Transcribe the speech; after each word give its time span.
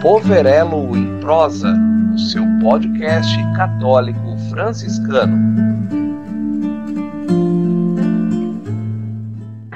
Poverelo 0.00 0.96
em 0.96 1.18
Prosa, 1.20 1.74
o 2.14 2.18
seu 2.20 2.44
podcast 2.62 3.34
católico 3.56 4.38
franciscano. 4.48 5.36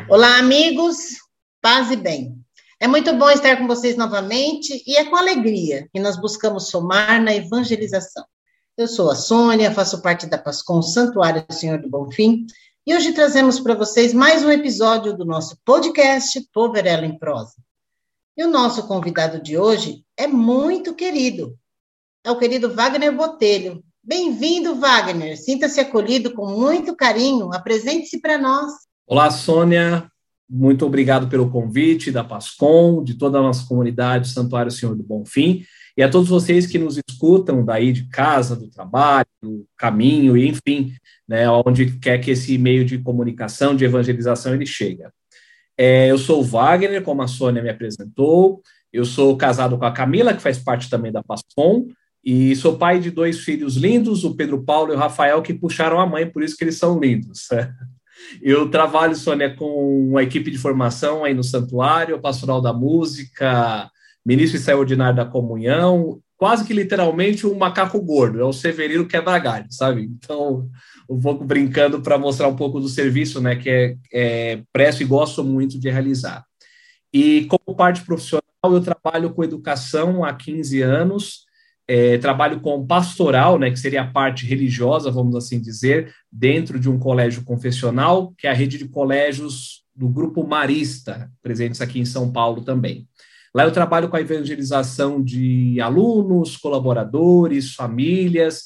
Olá, 0.08 0.38
amigos, 0.38 1.16
paz 1.60 1.90
e 1.90 1.96
bem. 1.96 2.36
É 2.78 2.86
muito 2.86 3.12
bom 3.16 3.28
estar 3.30 3.56
com 3.56 3.66
vocês 3.66 3.96
novamente 3.96 4.80
e 4.86 4.96
é 4.96 5.04
com 5.06 5.16
alegria 5.16 5.88
que 5.92 5.98
nós 5.98 6.16
buscamos 6.16 6.68
somar 6.68 7.20
na 7.20 7.34
evangelização. 7.34 8.24
Eu 8.78 8.86
sou 8.86 9.10
a 9.10 9.16
Sônia, 9.16 9.72
faço 9.72 10.00
parte 10.02 10.26
da 10.26 10.38
Pascom 10.38 10.80
Santuário 10.82 11.44
do 11.44 11.52
Senhor 11.52 11.82
do 11.82 11.90
Bonfim 11.90 12.46
e 12.86 12.94
hoje 12.94 13.12
trazemos 13.12 13.58
para 13.58 13.74
vocês 13.74 14.14
mais 14.14 14.44
um 14.44 14.52
episódio 14.52 15.16
do 15.16 15.24
nosso 15.24 15.58
podcast 15.64 16.40
Poverela 16.52 17.04
em 17.04 17.18
Prosa. 17.18 17.54
E 18.34 18.42
o 18.42 18.50
nosso 18.50 18.88
convidado 18.88 19.42
de 19.42 19.58
hoje 19.58 20.04
é 20.16 20.26
muito 20.26 20.94
querido. 20.94 21.54
É 22.24 22.30
o 22.30 22.38
querido 22.38 22.74
Wagner 22.74 23.14
Botelho. 23.14 23.84
Bem-vindo, 24.02 24.74
Wagner. 24.74 25.36
Sinta-se 25.36 25.78
acolhido 25.78 26.32
com 26.32 26.46
muito 26.46 26.96
carinho. 26.96 27.52
Apresente-se 27.52 28.22
para 28.22 28.38
nós. 28.38 28.72
Olá, 29.06 29.30
Sônia. 29.30 30.10
Muito 30.48 30.86
obrigado 30.86 31.28
pelo 31.28 31.50
convite 31.50 32.10
da 32.10 32.24
Pascom, 32.24 33.04
de 33.04 33.14
toda 33.14 33.38
a 33.38 33.42
nossa 33.42 33.66
comunidade 33.66 34.30
Santuário 34.30 34.70
Senhor 34.70 34.96
do 34.96 35.02
Bonfim, 35.02 35.64
e 35.94 36.02
a 36.02 36.10
todos 36.10 36.30
vocês 36.30 36.66
que 36.66 36.78
nos 36.78 36.98
escutam 37.06 37.62
daí 37.62 37.92
de 37.92 38.08
casa, 38.08 38.56
do 38.56 38.68
trabalho, 38.70 39.26
do 39.42 39.66
caminho, 39.76 40.38
enfim, 40.38 40.94
né, 41.28 41.50
onde 41.50 41.98
quer 41.98 42.18
que 42.18 42.30
esse 42.30 42.56
meio 42.56 42.82
de 42.82 42.96
comunicação, 42.96 43.76
de 43.76 43.84
evangelização, 43.84 44.54
ele 44.54 44.64
chega. 44.64 45.12
É, 45.84 46.08
eu 46.08 46.16
sou 46.16 46.38
o 46.38 46.44
Wagner, 46.44 47.02
como 47.02 47.22
a 47.22 47.26
Sônia 47.26 47.60
me 47.60 47.68
apresentou. 47.68 48.62
Eu 48.92 49.04
sou 49.04 49.36
casado 49.36 49.76
com 49.76 49.84
a 49.84 49.90
Camila, 49.90 50.32
que 50.32 50.40
faz 50.40 50.56
parte 50.56 50.88
também 50.88 51.10
da 51.10 51.24
Pascom, 51.24 51.88
e 52.24 52.54
sou 52.54 52.78
pai 52.78 53.00
de 53.00 53.10
dois 53.10 53.40
filhos 53.40 53.74
lindos, 53.74 54.22
o 54.22 54.36
Pedro 54.36 54.62
Paulo 54.62 54.92
e 54.92 54.94
o 54.94 54.98
Rafael, 54.98 55.42
que 55.42 55.52
puxaram 55.52 55.98
a 55.98 56.06
mãe, 56.06 56.24
por 56.30 56.44
isso 56.44 56.56
que 56.56 56.62
eles 56.62 56.78
são 56.78 57.00
lindos. 57.00 57.48
Eu 58.40 58.70
trabalho, 58.70 59.16
Sônia, 59.16 59.56
com 59.56 60.08
uma 60.10 60.22
equipe 60.22 60.52
de 60.52 60.56
formação 60.56 61.24
aí 61.24 61.34
no 61.34 61.42
Santuário, 61.42 62.20
Pastoral 62.20 62.60
da 62.60 62.72
Música, 62.72 63.90
Ministro 64.24 64.58
Extraordinário 64.58 65.16
da 65.16 65.24
Comunhão, 65.24 66.20
quase 66.42 66.64
que 66.64 66.74
literalmente 66.74 67.46
um 67.46 67.56
macaco 67.56 68.00
gordo, 68.00 68.40
é 68.40 68.44
o 68.44 68.52
Severino 68.52 69.06
quebra-galho, 69.06 69.66
sabe? 69.70 70.02
Então, 70.02 70.68
um 71.08 71.20
pouco 71.20 71.44
brincando 71.44 72.02
para 72.02 72.18
mostrar 72.18 72.48
um 72.48 72.56
pouco 72.56 72.80
do 72.80 72.88
serviço, 72.88 73.40
né, 73.40 73.54
que 73.54 73.70
é, 73.70 73.96
é 74.12 74.62
presto 74.72 75.04
e 75.04 75.06
gosto 75.06 75.44
muito 75.44 75.78
de 75.78 75.88
realizar. 75.88 76.44
E 77.12 77.44
como 77.44 77.76
parte 77.76 78.04
profissional, 78.04 78.42
eu 78.64 78.80
trabalho 78.80 79.32
com 79.32 79.44
educação 79.44 80.24
há 80.24 80.34
15 80.34 80.82
anos, 80.82 81.44
é, 81.86 82.18
trabalho 82.18 82.58
com 82.58 82.84
pastoral, 82.84 83.56
né, 83.56 83.70
que 83.70 83.78
seria 83.78 84.02
a 84.02 84.10
parte 84.10 84.44
religiosa, 84.44 85.12
vamos 85.12 85.36
assim 85.36 85.60
dizer, 85.60 86.12
dentro 86.28 86.76
de 86.76 86.90
um 86.90 86.98
colégio 86.98 87.44
confessional, 87.44 88.34
que 88.36 88.48
é 88.48 88.50
a 88.50 88.54
rede 88.54 88.78
de 88.78 88.88
colégios 88.88 89.84
do 89.94 90.08
Grupo 90.08 90.44
Marista, 90.44 91.30
presentes 91.40 91.80
aqui 91.80 92.00
em 92.00 92.04
São 92.04 92.32
Paulo 92.32 92.64
também. 92.64 93.06
Lá 93.54 93.64
eu 93.64 93.72
trabalho 93.72 94.08
com 94.08 94.16
a 94.16 94.20
evangelização 94.20 95.22
de 95.22 95.80
alunos, 95.80 96.56
colaboradores, 96.56 97.74
famílias, 97.74 98.64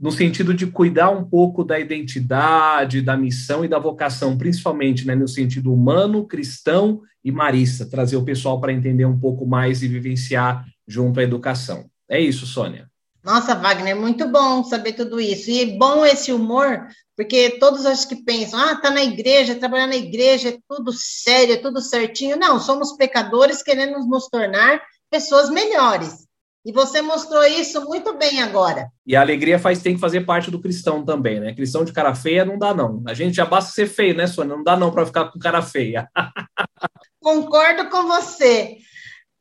no 0.00 0.10
sentido 0.10 0.52
de 0.52 0.66
cuidar 0.66 1.10
um 1.10 1.24
pouco 1.24 1.62
da 1.62 1.78
identidade, 1.78 3.02
da 3.02 3.16
missão 3.16 3.64
e 3.64 3.68
da 3.68 3.78
vocação, 3.78 4.36
principalmente 4.36 5.06
né, 5.06 5.14
no 5.14 5.28
sentido 5.28 5.72
humano, 5.72 6.26
cristão 6.26 7.02
e 7.24 7.30
marista, 7.30 7.88
trazer 7.88 8.16
o 8.16 8.24
pessoal 8.24 8.60
para 8.60 8.72
entender 8.72 9.04
um 9.04 9.18
pouco 9.18 9.46
mais 9.46 9.82
e 9.82 9.88
vivenciar 9.88 10.66
junto 10.88 11.20
à 11.20 11.22
educação. 11.22 11.84
É 12.08 12.20
isso, 12.20 12.46
Sônia. 12.46 12.91
Nossa, 13.24 13.54
Wagner, 13.54 13.94
muito 13.94 14.26
bom 14.28 14.64
saber 14.64 14.94
tudo 14.94 15.20
isso. 15.20 15.48
E 15.50 15.78
bom 15.78 16.04
esse 16.04 16.32
humor, 16.32 16.88
porque 17.16 17.58
todos 17.60 17.86
acho 17.86 18.08
que 18.08 18.16
pensam, 18.16 18.58
ah, 18.58 18.76
tá 18.76 18.90
na 18.90 19.02
igreja, 19.02 19.54
trabalhar 19.54 19.86
na 19.86 19.96
igreja, 19.96 20.48
é 20.48 20.58
tudo 20.68 20.92
sério, 20.92 21.54
é 21.54 21.58
tudo 21.58 21.80
certinho. 21.80 22.36
Não, 22.36 22.58
somos 22.58 22.96
pecadores 22.96 23.62
querendo 23.62 23.98
nos 24.06 24.28
tornar 24.28 24.82
pessoas 25.10 25.50
melhores. 25.50 26.26
E 26.64 26.72
você 26.72 27.02
mostrou 27.02 27.44
isso 27.44 27.84
muito 27.86 28.16
bem 28.16 28.40
agora. 28.40 28.88
E 29.04 29.16
a 29.16 29.20
alegria 29.20 29.58
faz 29.58 29.82
tem 29.82 29.94
que 29.94 30.00
fazer 30.00 30.20
parte 30.20 30.50
do 30.50 30.60
cristão 30.60 31.04
também, 31.04 31.40
né? 31.40 31.54
Cristão 31.54 31.84
de 31.84 31.92
cara 31.92 32.14
feia 32.14 32.44
não 32.44 32.56
dá 32.56 32.72
não. 32.72 33.02
A 33.06 33.14
gente 33.14 33.34
já 33.34 33.44
basta 33.44 33.72
ser 33.72 33.86
feio, 33.86 34.16
né, 34.16 34.28
Sônia? 34.28 34.56
Não 34.56 34.62
dá 34.62 34.76
não 34.76 34.92
para 34.92 35.06
ficar 35.06 35.30
com 35.30 35.40
cara 35.40 35.60
feia. 35.60 36.08
Concordo 37.20 37.90
com 37.90 38.06
você. 38.06 38.76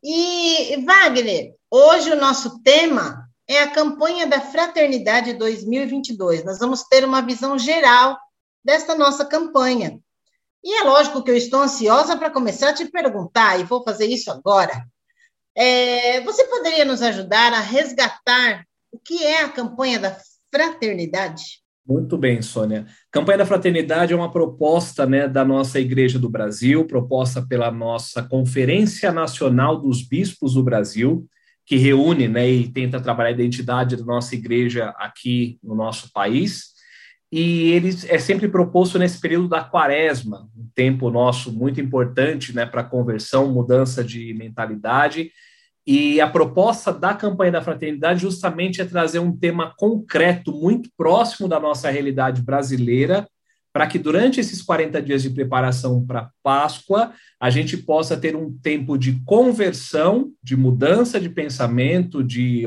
E 0.03 0.84
Wagner, 0.84 1.53
hoje 1.70 2.12
o 2.12 2.20
nosso 2.20 2.62
tema 2.64 3.21
é 3.56 3.64
a 3.64 3.72
campanha 3.72 4.26
da 4.28 4.40
Fraternidade 4.40 5.34
2022. 5.34 6.44
Nós 6.44 6.60
vamos 6.60 6.84
ter 6.84 7.04
uma 7.04 7.22
visão 7.22 7.58
geral 7.58 8.18
desta 8.64 8.96
nossa 8.96 9.26
campanha. 9.26 10.00
E 10.64 10.74
é 10.80 10.84
lógico 10.84 11.24
que 11.24 11.32
eu 11.32 11.36
estou 11.36 11.62
ansiosa 11.62 12.16
para 12.16 12.30
começar 12.30 12.70
a 12.70 12.74
te 12.74 12.86
perguntar, 12.86 13.60
e 13.60 13.64
vou 13.64 13.84
fazer 13.84 14.06
isso 14.06 14.30
agora. 14.32 14.86
É, 15.56 16.22
você 16.22 16.46
poderia 16.46 16.86
nos 16.86 17.02
ajudar 17.02 17.52
a 17.54 17.60
resgatar 17.60 18.64
o 18.92 19.00
que 19.00 19.24
é 19.24 19.42
a 19.42 19.50
campanha 19.50 20.00
da 20.00 20.16
fraternidade? 20.54 21.62
Muito 21.86 22.18
bem, 22.18 22.42
Sônia. 22.42 22.86
Campanha 23.12 23.40
da 23.40 23.46
Fraternidade 23.46 24.14
é 24.14 24.16
uma 24.16 24.32
proposta 24.32 25.06
né, 25.06 25.28
da 25.28 25.44
nossa 25.44 25.80
Igreja 25.80 26.20
do 26.20 26.30
Brasil, 26.30 26.86
proposta 26.86 27.42
pela 27.42 27.72
nossa 27.72 28.22
Conferência 28.22 29.12
Nacional 29.12 29.78
dos 29.82 30.08
Bispos 30.08 30.54
do 30.54 30.64
Brasil, 30.64 31.28
que 31.72 31.78
reúne 31.78 32.28
né, 32.28 32.50
e 32.50 32.68
tenta 32.68 33.00
trabalhar 33.00 33.30
a 33.30 33.32
identidade 33.32 33.96
da 33.96 34.04
nossa 34.04 34.36
igreja 34.36 34.94
aqui 34.98 35.58
no 35.64 35.74
nosso 35.74 36.12
país. 36.12 36.72
E 37.32 37.72
ele 37.72 37.96
é 38.09 38.20
sempre 38.20 38.50
proposto 38.50 39.00
nesse 39.00 39.22
período 39.22 39.48
da 39.48 39.64
quaresma, 39.64 40.50
um 40.54 40.68
tempo 40.76 41.09
nosso 41.09 41.50
muito 41.50 41.80
importante 41.80 42.54
né, 42.54 42.66
para 42.66 42.84
conversão, 42.84 43.54
mudança 43.54 44.04
de 44.04 44.34
mentalidade. 44.34 45.32
E 45.88 46.20
a 46.20 46.30
proposta 46.30 46.92
da 46.92 47.14
campanha 47.14 47.54
da 47.54 47.62
fraternidade 47.62 48.20
justamente 48.20 48.82
é 48.82 48.86
trazer 48.86 49.20
um 49.20 49.34
tema 49.34 49.74
concreto, 49.78 50.52
muito 50.52 50.90
próximo 50.98 51.48
da 51.48 51.58
nossa 51.58 51.90
realidade 51.90 52.42
brasileira, 52.42 53.26
para 53.74 53.88
que 53.88 53.98
durante 53.98 54.40
esses 54.40 54.62
40 54.62 55.02
dias 55.02 55.22
de 55.22 55.30
preparação 55.30 56.06
para 56.06 56.30
Páscoa, 56.44 57.14
a 57.40 57.50
gente 57.50 57.78
possa 57.78 58.18
ter 58.18 58.36
um 58.36 58.52
tempo 58.58 58.98
de 58.98 59.22
conversão, 59.26 60.32
de 60.44 60.58
mudança 60.58 61.20
de 61.20 61.30
pensamento, 61.30 62.24
de, 62.24 62.64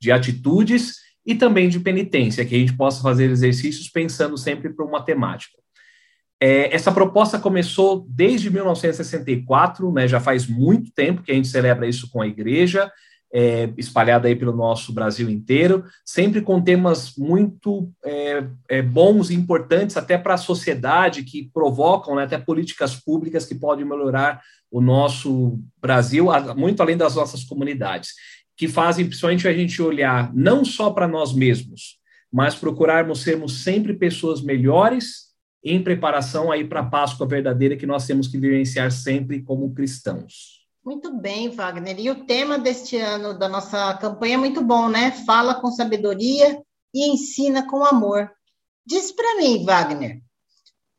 de 0.00 0.10
atitudes, 0.10 1.06
e 1.26 1.34
também 1.34 1.68
de 1.68 1.80
penitência, 1.80 2.44
que 2.44 2.54
a 2.54 2.58
gente 2.58 2.76
possa 2.76 3.02
fazer 3.02 3.28
exercícios 3.28 3.88
pensando 3.88 4.38
sempre 4.38 4.72
para 4.72 4.86
uma 4.86 5.02
temática. 5.02 5.58
É, 6.40 6.72
essa 6.72 6.92
proposta 6.92 7.38
começou 7.38 8.06
desde 8.08 8.48
1964, 8.48 9.90
né, 9.92 10.06
já 10.06 10.20
faz 10.20 10.46
muito 10.46 10.92
tempo 10.92 11.22
que 11.22 11.32
a 11.32 11.34
gente 11.34 11.48
celebra 11.48 11.88
isso 11.88 12.08
com 12.10 12.22
a 12.22 12.28
igreja, 12.28 12.90
é, 13.38 13.68
espalhada 13.76 14.28
aí 14.28 14.34
pelo 14.34 14.56
nosso 14.56 14.94
Brasil 14.94 15.28
inteiro, 15.28 15.84
sempre 16.06 16.40
com 16.40 16.62
temas 16.62 17.14
muito 17.18 17.92
é, 18.02 18.44
é, 18.66 18.80
bons 18.80 19.28
e 19.28 19.34
importantes 19.34 19.98
até 19.98 20.16
para 20.16 20.34
a 20.34 20.38
sociedade, 20.38 21.22
que 21.22 21.50
provocam 21.52 22.14
né, 22.14 22.24
até 22.24 22.38
políticas 22.38 22.94
públicas 22.94 23.44
que 23.44 23.54
podem 23.54 23.84
melhorar 23.84 24.40
o 24.70 24.80
nosso 24.80 25.60
Brasil, 25.78 26.28
muito 26.56 26.80
além 26.80 26.96
das 26.96 27.14
nossas 27.14 27.44
comunidades 27.44 28.14
que 28.56 28.66
fazem 28.66 29.04
principalmente 29.04 29.46
a 29.46 29.52
gente 29.52 29.82
olhar 29.82 30.34
não 30.34 30.64
só 30.64 30.90
para 30.90 31.06
nós 31.06 31.34
mesmos, 31.34 31.98
mas 32.32 32.54
procurarmos 32.54 33.20
sermos 33.22 33.62
sempre 33.62 33.92
pessoas 33.92 34.40
melhores 34.40 35.26
em 35.62 35.82
preparação 35.82 36.50
aí 36.50 36.64
para 36.64 36.80
a 36.80 36.86
Páscoa 36.86 37.26
verdadeira 37.26 37.76
que 37.76 37.84
nós 37.84 38.06
temos 38.06 38.28
que 38.28 38.38
vivenciar 38.38 38.90
sempre 38.90 39.42
como 39.42 39.74
cristãos. 39.74 40.65
Muito 40.86 41.12
bem, 41.12 41.50
Wagner. 41.50 41.98
E 41.98 42.08
o 42.10 42.24
tema 42.26 42.60
deste 42.60 42.96
ano 42.96 43.36
da 43.36 43.48
nossa 43.48 43.92
campanha 43.94 44.34
é 44.34 44.36
muito 44.38 44.62
bom, 44.62 44.88
né? 44.88 45.10
Fala 45.26 45.56
com 45.56 45.68
sabedoria 45.68 46.62
e 46.94 47.10
ensina 47.10 47.66
com 47.66 47.84
amor. 47.84 48.30
Diz 48.86 49.10
para 49.10 49.36
mim, 49.36 49.64
Wagner, 49.64 50.22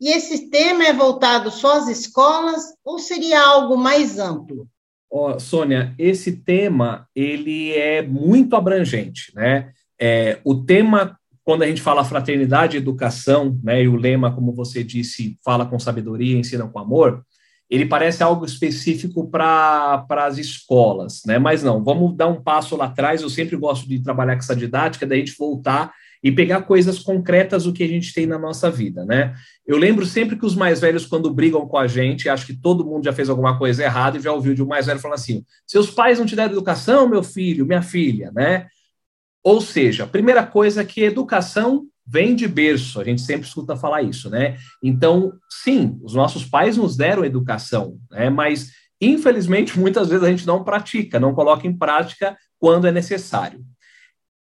e 0.01 0.09
esse 0.09 0.49
tema 0.49 0.83
é 0.83 0.91
voltado 0.91 1.49
só 1.49 1.77
às 1.77 1.87
escolas 1.87 2.73
ou 2.83 2.99
seria 2.99 3.41
algo 3.41 3.77
mais 3.77 4.19
amplo? 4.19 4.67
Oh, 5.09 5.39
Sônia, 5.39 5.95
esse 5.97 6.33
tema 6.33 7.07
ele 7.15 7.71
é 7.71 8.01
muito 8.01 8.57
abrangente, 8.57 9.31
né? 9.33 9.71
É, 9.97 10.41
o 10.43 10.53
tema 10.53 11.17
quando 11.45 11.63
a 11.63 11.67
gente 11.67 11.81
fala 11.81 12.03
fraternidade 12.03 12.75
e 12.75 12.77
educação, 12.77 13.57
né, 13.63 13.81
e 13.83 13.87
o 13.87 13.95
lema, 13.95 14.35
como 14.35 14.51
você 14.51 14.83
disse, 14.83 15.39
fala 15.41 15.65
com 15.65 15.79
sabedoria, 15.79 16.37
ensina 16.37 16.67
com 16.67 16.77
amor, 16.77 17.25
ele 17.69 17.85
parece 17.85 18.23
algo 18.23 18.45
específico 18.45 19.29
para 19.29 20.05
as 20.09 20.37
escolas, 20.37 21.21
né? 21.25 21.37
Mas 21.37 21.63
não, 21.63 21.83
vamos 21.83 22.15
dar 22.15 22.27
um 22.27 22.41
passo 22.41 22.77
lá 22.77 22.85
atrás. 22.85 23.21
Eu 23.21 23.29
sempre 23.29 23.57
gosto 23.57 23.87
de 23.87 24.01
trabalhar 24.01 24.35
com 24.35 24.41
essa 24.41 24.55
didática, 24.55 25.05
da 25.05 25.15
gente 25.15 25.35
voltar 25.37 25.93
e 26.23 26.31
pegar 26.31 26.61
coisas 26.63 26.99
concretas 26.99 27.65
do 27.65 27.73
que 27.73 27.83
a 27.83 27.87
gente 27.87 28.13
tem 28.13 28.25
na 28.25 28.39
nossa 28.39 28.71
vida, 28.71 29.05
né? 29.05 29.35
Eu 29.65 29.77
lembro 29.77 30.05
sempre 30.05 30.37
que 30.37 30.45
os 30.45 30.55
mais 30.55 30.79
velhos, 30.79 31.05
quando 31.05 31.33
brigam 31.33 31.67
com 31.67 31.77
a 31.77 31.87
gente, 31.87 32.29
acho 32.29 32.45
que 32.45 32.55
todo 32.55 32.85
mundo 32.85 33.03
já 33.03 33.13
fez 33.13 33.29
alguma 33.29 33.57
coisa 33.57 33.83
errada 33.83 34.17
e 34.17 34.21
já 34.21 34.31
ouviu 34.31 34.53
de 34.53 34.63
um 34.63 34.67
mais 34.67 34.85
velho 34.85 34.99
falando 34.99 35.15
assim: 35.15 35.45
seus 35.65 35.91
pais 35.91 36.19
não 36.19 36.25
te 36.25 36.35
deram 36.35 36.53
educação, 36.53 37.07
meu 37.07 37.21
filho, 37.21 37.65
minha 37.65 37.81
filha, 37.81 38.31
né? 38.33 38.67
Ou 39.43 39.61
seja, 39.61 40.05
a 40.05 40.07
primeira 40.07 40.45
coisa 40.45 40.81
é 40.81 40.85
que 40.85 41.03
educação 41.03 41.85
vem 42.07 42.33
de 42.35 42.47
berço, 42.47 43.01
a 43.01 43.03
gente 43.03 43.21
sempre 43.21 43.47
escuta 43.47 43.75
falar 43.75 44.01
isso, 44.01 44.29
né? 44.29 44.57
Então, 44.81 45.33
sim, 45.49 45.99
os 46.01 46.13
nossos 46.13 46.45
pais 46.45 46.77
nos 46.77 46.95
deram 46.95 47.25
educação, 47.25 47.99
né? 48.09 48.29
Mas, 48.29 48.71
infelizmente, 49.01 49.77
muitas 49.79 50.07
vezes 50.07 50.23
a 50.23 50.29
gente 50.29 50.47
não 50.47 50.63
pratica, 50.63 51.19
não 51.19 51.33
coloca 51.33 51.67
em 51.67 51.77
prática 51.77 52.37
quando 52.57 52.87
é 52.87 52.91
necessário. 52.91 53.63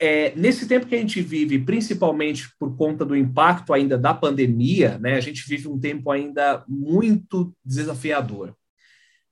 É, 0.01 0.33
nesse 0.37 0.69
tempo 0.69 0.87
que 0.87 0.95
a 0.95 0.99
gente 0.99 1.21
vive, 1.21 1.59
principalmente 1.59 2.49
por 2.57 2.77
conta 2.77 3.05
do 3.05 3.17
impacto 3.17 3.73
ainda 3.73 3.99
da 3.99 4.15
pandemia, 4.15 4.99
né? 4.99 5.15
A 5.15 5.21
gente 5.21 5.49
vive 5.49 5.67
um 5.69 5.81
tempo 5.81 6.11
ainda 6.11 6.63
muito 6.69 7.53
desafiador. 7.65 8.55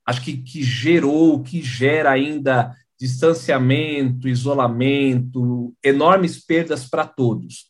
Acho 0.05 0.21
que, 0.21 0.37
que 0.37 0.63
gerou, 0.63 1.41
que 1.43 1.61
gera 1.61 2.11
ainda 2.11 2.73
distanciamento, 2.99 4.27
isolamento, 4.27 5.73
enormes 5.83 6.43
perdas 6.43 6.89
para 6.89 7.05
todos. 7.05 7.67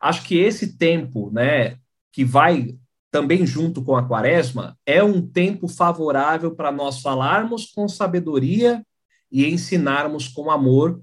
Acho 0.00 0.24
que 0.24 0.38
esse 0.38 0.76
tempo, 0.76 1.30
né, 1.32 1.76
que 2.12 2.24
vai 2.24 2.76
também 3.10 3.46
junto 3.46 3.82
com 3.82 3.96
a 3.96 4.06
quaresma, 4.06 4.76
é 4.84 5.02
um 5.02 5.26
tempo 5.26 5.66
favorável 5.66 6.54
para 6.54 6.70
nós 6.70 7.00
falarmos 7.00 7.66
com 7.66 7.88
sabedoria 7.88 8.84
e 9.30 9.46
ensinarmos 9.46 10.28
com 10.28 10.50
amor, 10.50 11.00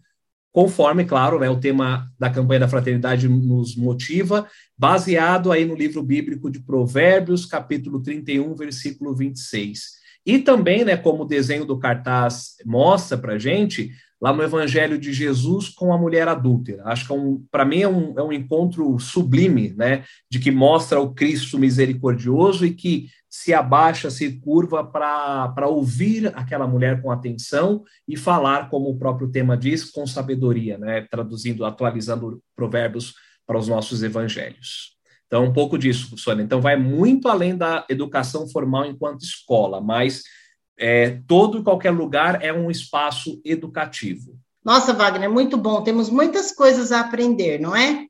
conforme, 0.51 1.03
claro, 1.03 1.39
né, 1.39 1.49
o 1.49 1.59
tema 1.59 2.09
da 2.17 2.29
campanha 2.29 2.61
da 2.61 2.67
fraternidade 2.67 3.27
nos 3.27 3.75
motiva, 3.75 4.47
baseado 4.77 5.51
aí 5.51 5.65
no 5.65 5.75
livro 5.75 6.01
bíblico 6.01 6.49
de 6.49 6.61
Provérbios, 6.61 7.45
capítulo 7.45 8.01
31, 8.01 8.55
versículo 8.55 9.13
26. 9.13 10.04
E 10.25 10.39
também, 10.39 10.83
né, 10.83 10.97
como 10.97 11.23
o 11.23 11.27
desenho 11.27 11.65
do 11.65 11.77
cartaz 11.77 12.55
mostra 12.65 13.17
para 13.17 13.37
gente, 13.37 13.91
lá 14.19 14.33
no 14.33 14.41
Evangelho 14.41 14.97
de 14.97 15.13
Jesus 15.13 15.69
com 15.69 15.93
a 15.93 15.97
mulher 15.97 16.27
adúltera. 16.27 16.83
Acho 16.85 17.05
que 17.05 17.13
é 17.13 17.15
um, 17.15 17.45
para 17.51 17.65
mim 17.65 17.81
é 17.81 17.87
um, 17.87 18.17
é 18.17 18.23
um 18.23 18.33
encontro 18.33 18.97
sublime, 18.97 19.73
né, 19.77 20.03
de 20.31 20.39
que 20.39 20.49
mostra 20.51 20.99
o 20.99 21.13
Cristo 21.13 21.59
misericordioso 21.59 22.65
e 22.65 22.73
que 22.73 23.09
se 23.29 23.53
abaixa, 23.53 24.09
se 24.09 24.39
curva 24.39 24.83
para 24.83 25.67
ouvir 25.67 26.31
aquela 26.35 26.65
mulher 26.65 27.01
com 27.01 27.11
atenção 27.11 27.83
e 28.07 28.15
falar, 28.15 28.69
como 28.69 28.89
o 28.89 28.97
próprio 28.97 29.29
tema 29.29 29.57
diz, 29.57 29.83
com 29.83 30.07
sabedoria, 30.07 30.77
né, 30.77 31.05
traduzindo, 31.11 31.65
atualizando 31.65 32.41
provérbios 32.55 33.13
para 33.45 33.59
os 33.59 33.67
nossos 33.67 34.01
evangelhos. 34.01 34.94
Então, 35.27 35.43
um 35.43 35.53
pouco 35.53 35.77
disso, 35.77 36.17
Sônia. 36.17 36.43
Então, 36.43 36.61
vai 36.61 36.75
muito 36.75 37.27
além 37.27 37.57
da 37.57 37.85
educação 37.89 38.47
formal 38.47 38.85
enquanto 38.85 39.23
escola, 39.23 39.81
mas 39.81 40.23
é, 40.77 41.21
todo 41.27 41.59
e 41.59 41.63
qualquer 41.63 41.91
lugar 41.91 42.43
é 42.43 42.53
um 42.53 42.69
espaço 42.69 43.41
educativo. 43.43 44.37
Nossa, 44.63 44.93
Wagner, 44.93 45.29
muito 45.29 45.57
bom. 45.57 45.83
Temos 45.83 46.09
muitas 46.09 46.51
coisas 46.51 46.91
a 46.91 47.01
aprender, 47.01 47.59
não 47.59 47.75
é? 47.75 48.07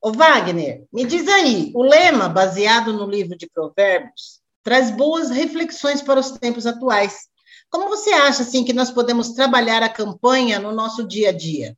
Ô, 0.00 0.12
Wagner, 0.12 0.84
me 0.92 1.04
diz 1.04 1.28
aí, 1.28 1.70
o 1.74 1.82
lema, 1.82 2.28
baseado 2.28 2.92
no 2.92 3.08
livro 3.08 3.36
de 3.36 3.48
Provérbios, 3.48 4.40
traz 4.62 4.90
boas 4.90 5.30
reflexões 5.30 6.02
para 6.02 6.20
os 6.20 6.32
tempos 6.32 6.66
atuais. 6.66 7.28
Como 7.70 7.88
você 7.88 8.10
acha, 8.10 8.42
assim, 8.42 8.64
que 8.64 8.72
nós 8.72 8.90
podemos 8.90 9.30
trabalhar 9.30 9.82
a 9.82 9.88
campanha 9.88 10.58
no 10.58 10.72
nosso 10.72 11.06
dia 11.06 11.30
a 11.30 11.32
dia? 11.32 11.76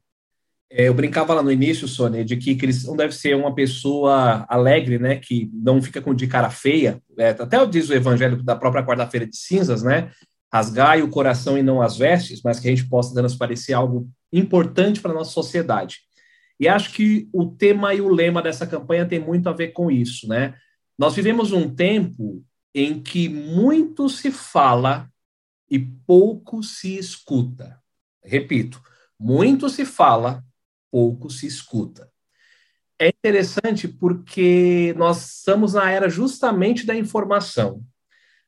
É, 0.70 0.88
eu 0.88 0.94
brincava 0.94 1.34
lá 1.34 1.43
no 1.43 1.52
início, 1.52 1.87
Sônia, 1.87 2.25
de 2.25 2.37
que 2.37 2.56
cristão 2.56 2.96
deve 2.96 3.14
ser 3.14 3.37
uma 3.37 3.55
pessoa 3.55 4.44
alegre, 4.49 4.99
né, 4.99 5.16
que 5.16 5.50
não 5.52 5.81
fica 5.81 6.00
com 6.00 6.14
de 6.14 6.26
cara 6.26 6.50
feia. 6.50 7.00
É, 7.19 7.31
até 7.31 7.64
diz 7.66 7.88
o 7.88 7.94
evangelho 7.94 8.43
da 8.43 8.56
própria 8.56 8.84
quarta-feira 8.84 9.26
de 9.26 9.37
cinzas, 9.37 9.82
né? 9.82 10.11
Rasgai 10.52 11.02
o 11.02 11.11
coração 11.11 11.58
e 11.58 11.62
não 11.62 11.82
as 11.82 11.96
vestes, 11.96 12.40
mas 12.43 12.61
que 12.61 12.69
a 12.69 12.70
gente 12.70 12.88
possa 12.88 13.14
transparecer 13.14 13.76
algo 13.76 14.08
importante 14.32 15.00
para 15.00 15.11
a 15.11 15.14
nossa 15.14 15.32
sociedade. 15.32 15.99
E 16.58 16.69
acho 16.69 16.93
que 16.93 17.28
o 17.32 17.46
tema 17.46 17.93
e 17.94 18.00
o 18.00 18.08
lema 18.08 18.40
dessa 18.40 18.67
campanha 18.67 19.06
tem 19.06 19.19
muito 19.19 19.49
a 19.49 19.52
ver 19.52 19.69
com 19.69 19.90
isso, 19.90 20.28
né? 20.28 20.55
Nós 20.96 21.14
vivemos 21.14 21.52
um 21.52 21.69
tempo 21.69 22.44
em 22.75 23.00
que 23.00 23.28
muito 23.28 24.08
se 24.08 24.31
fala 24.31 25.08
e 25.69 25.78
pouco 25.78 26.62
se 26.62 26.96
escuta. 26.96 27.81
Repito, 28.25 28.81
muito 29.19 29.69
se 29.69 29.84
fala 29.84 30.43
pouco 30.94 31.29
se 31.29 31.44
escuta. 31.44 32.08
É 33.00 33.08
interessante 33.08 33.88
porque 33.88 34.94
nós 34.96 35.38
estamos 35.38 35.73
na 35.73 35.91
era 35.91 36.08
justamente 36.08 36.87
da 36.87 36.94
informação. 36.94 37.82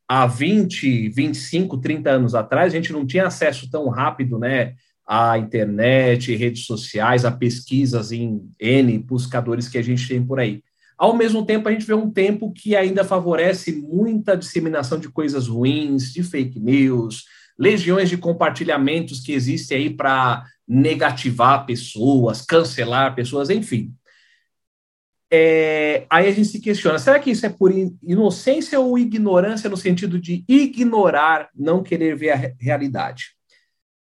Há 0.07 0.29
20, 0.29 1.09
25, 1.09 1.79
30 1.79 2.09
anos 2.09 2.37
atrás, 2.37 2.73
a 2.73 2.77
gente 2.77 2.93
não 2.93 3.05
tinha 3.05 3.27
acesso 3.27 3.69
tão 3.69 3.89
rápido, 3.89 4.39
né, 4.39 4.77
à 5.05 5.37
internet, 5.37 6.37
redes 6.37 6.67
sociais, 6.67 7.25
a 7.25 7.33
pesquisas 7.33 8.13
em 8.13 8.49
N 8.61 8.97
buscadores 9.01 9.69
que 9.69 9.79
a 9.79 9.83
gente 9.83 10.07
tem 10.07 10.25
por 10.25 10.39
aí. 10.39 10.63
Ao 10.97 11.17
mesmo 11.17 11.45
tempo, 11.45 11.69
a 11.69 11.73
gente 11.73 11.85
vê 11.85 11.95
um 11.95 12.13
tempo 12.13 12.53
que 12.53 12.77
ainda 12.77 13.03
favorece 13.03 13.73
muita 13.73 14.37
disseminação 14.37 15.01
de 15.01 15.09
coisas 15.09 15.49
ruins, 15.49 16.13
de 16.13 16.23
fake 16.23 16.61
news, 16.61 17.25
legiões 17.59 18.09
de 18.09 18.17
compartilhamentos 18.17 19.21
que 19.21 19.33
existem 19.33 19.79
aí 19.79 19.91
para 19.91 20.45
negativar 20.67 21.65
pessoas, 21.65 22.43
cancelar 22.43 23.15
pessoas, 23.15 23.51
enfim. 23.51 23.95
É, 25.31 26.07
aí 26.09 26.29
a 26.29 26.33
gente 26.33 26.49
se 26.49 26.61
questiona: 26.61 26.99
será 26.99 27.19
que 27.19 27.31
isso 27.31 27.47
é 27.47 27.49
por 27.49 27.73
inocência 28.03 28.79
ou 28.79 28.99
ignorância, 28.99 29.69
no 29.69 29.77
sentido 29.77 30.19
de 30.21 30.45
ignorar, 30.49 31.51
não 31.55 31.83
querer 31.83 32.17
ver 32.17 32.31
a 32.31 32.55
realidade? 32.59 33.37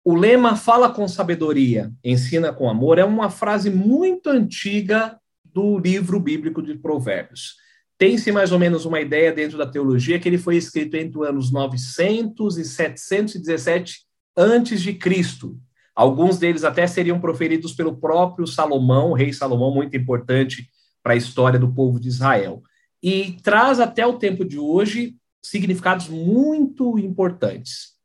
O 0.04 0.14
lema 0.14 0.54
fala 0.54 0.88
com 0.88 1.08
sabedoria, 1.08 1.92
ensina 2.04 2.52
com 2.52 2.70
amor 2.70 2.96
é 2.98 3.04
uma 3.04 3.28
frase 3.28 3.70
muito 3.70 4.30
antiga 4.30 5.18
do 5.44 5.78
livro 5.78 6.20
bíblico 6.20 6.62
de 6.62 6.76
Provérbios. 6.76 7.56
Tem-se 7.98 8.30
mais 8.30 8.52
ou 8.52 8.58
menos 8.58 8.84
uma 8.84 9.00
ideia 9.00 9.32
dentro 9.32 9.56
da 9.56 9.66
teologia 9.66 10.18
que 10.18 10.28
ele 10.28 10.36
foi 10.36 10.56
escrito 10.56 10.96
entre 10.96 11.18
os 11.18 11.26
anos 11.26 11.50
900 11.50 12.58
e 12.58 12.64
717 12.64 14.00
antes 14.36 14.82
de 14.82 14.92
Cristo. 14.92 15.58
Alguns 15.94 16.38
deles 16.38 16.62
até 16.62 16.86
seriam 16.86 17.18
proferidos 17.18 17.72
pelo 17.72 17.96
próprio 17.96 18.46
Salomão, 18.46 19.14
rei 19.14 19.32
Salomão, 19.32 19.72
muito 19.72 19.96
importante 19.96 20.68
para 21.02 21.14
a 21.14 21.16
história 21.16 21.58
do 21.58 21.72
povo 21.72 21.98
de 21.98 22.08
Israel. 22.08 22.62
E 23.02 23.38
traz 23.42 23.80
até 23.80 24.06
o 24.06 24.18
tempo 24.18 24.44
de 24.44 24.58
hoje 24.58 25.16
significados 25.42 26.08
muito 26.08 26.98
importantes. 26.98 27.95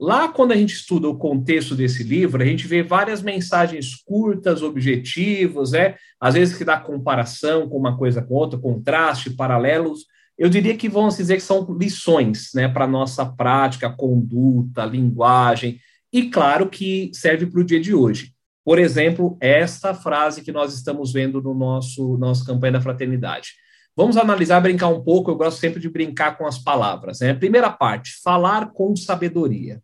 Lá, 0.00 0.28
quando 0.28 0.52
a 0.52 0.56
gente 0.56 0.74
estuda 0.74 1.08
o 1.08 1.18
contexto 1.18 1.74
desse 1.74 2.04
livro, 2.04 2.40
a 2.40 2.46
gente 2.46 2.68
vê 2.68 2.84
várias 2.84 3.20
mensagens 3.20 3.96
curtas, 3.96 4.62
objetivas, 4.62 5.72
né? 5.72 5.96
às 6.20 6.34
vezes 6.34 6.56
que 6.56 6.64
dá 6.64 6.78
comparação 6.78 7.68
com 7.68 7.76
uma 7.76 7.96
coisa 7.96 8.22
com 8.22 8.34
outra, 8.34 8.58
contraste, 8.58 9.30
paralelos. 9.30 10.06
Eu 10.38 10.48
diria 10.48 10.76
que 10.76 10.88
vamos 10.88 11.16
dizer 11.16 11.34
que 11.34 11.42
são 11.42 11.66
lições 11.76 12.50
né, 12.54 12.68
para 12.68 12.84
a 12.84 12.88
nossa 12.88 13.26
prática, 13.26 13.90
conduta, 13.90 14.84
linguagem, 14.84 15.80
e 16.12 16.30
claro 16.30 16.68
que 16.68 17.10
serve 17.12 17.46
para 17.46 17.60
o 17.60 17.64
dia 17.64 17.80
de 17.80 17.92
hoje. 17.92 18.32
Por 18.64 18.78
exemplo, 18.78 19.36
esta 19.40 19.94
frase 19.94 20.42
que 20.42 20.52
nós 20.52 20.74
estamos 20.74 21.12
vendo 21.12 21.42
no 21.42 21.54
nosso 21.54 22.16
nossa 22.18 22.44
campanha 22.44 22.74
da 22.74 22.80
fraternidade. 22.80 23.52
Vamos 23.96 24.16
analisar, 24.16 24.60
brincar 24.60 24.88
um 24.88 25.02
pouco. 25.02 25.30
Eu 25.30 25.36
gosto 25.36 25.58
sempre 25.58 25.80
de 25.80 25.88
brincar 25.88 26.38
com 26.38 26.46
as 26.46 26.58
palavras. 26.58 27.18
Né? 27.20 27.34
Primeira 27.34 27.70
parte: 27.70 28.12
falar 28.22 28.70
com 28.70 28.94
sabedoria. 28.94 29.82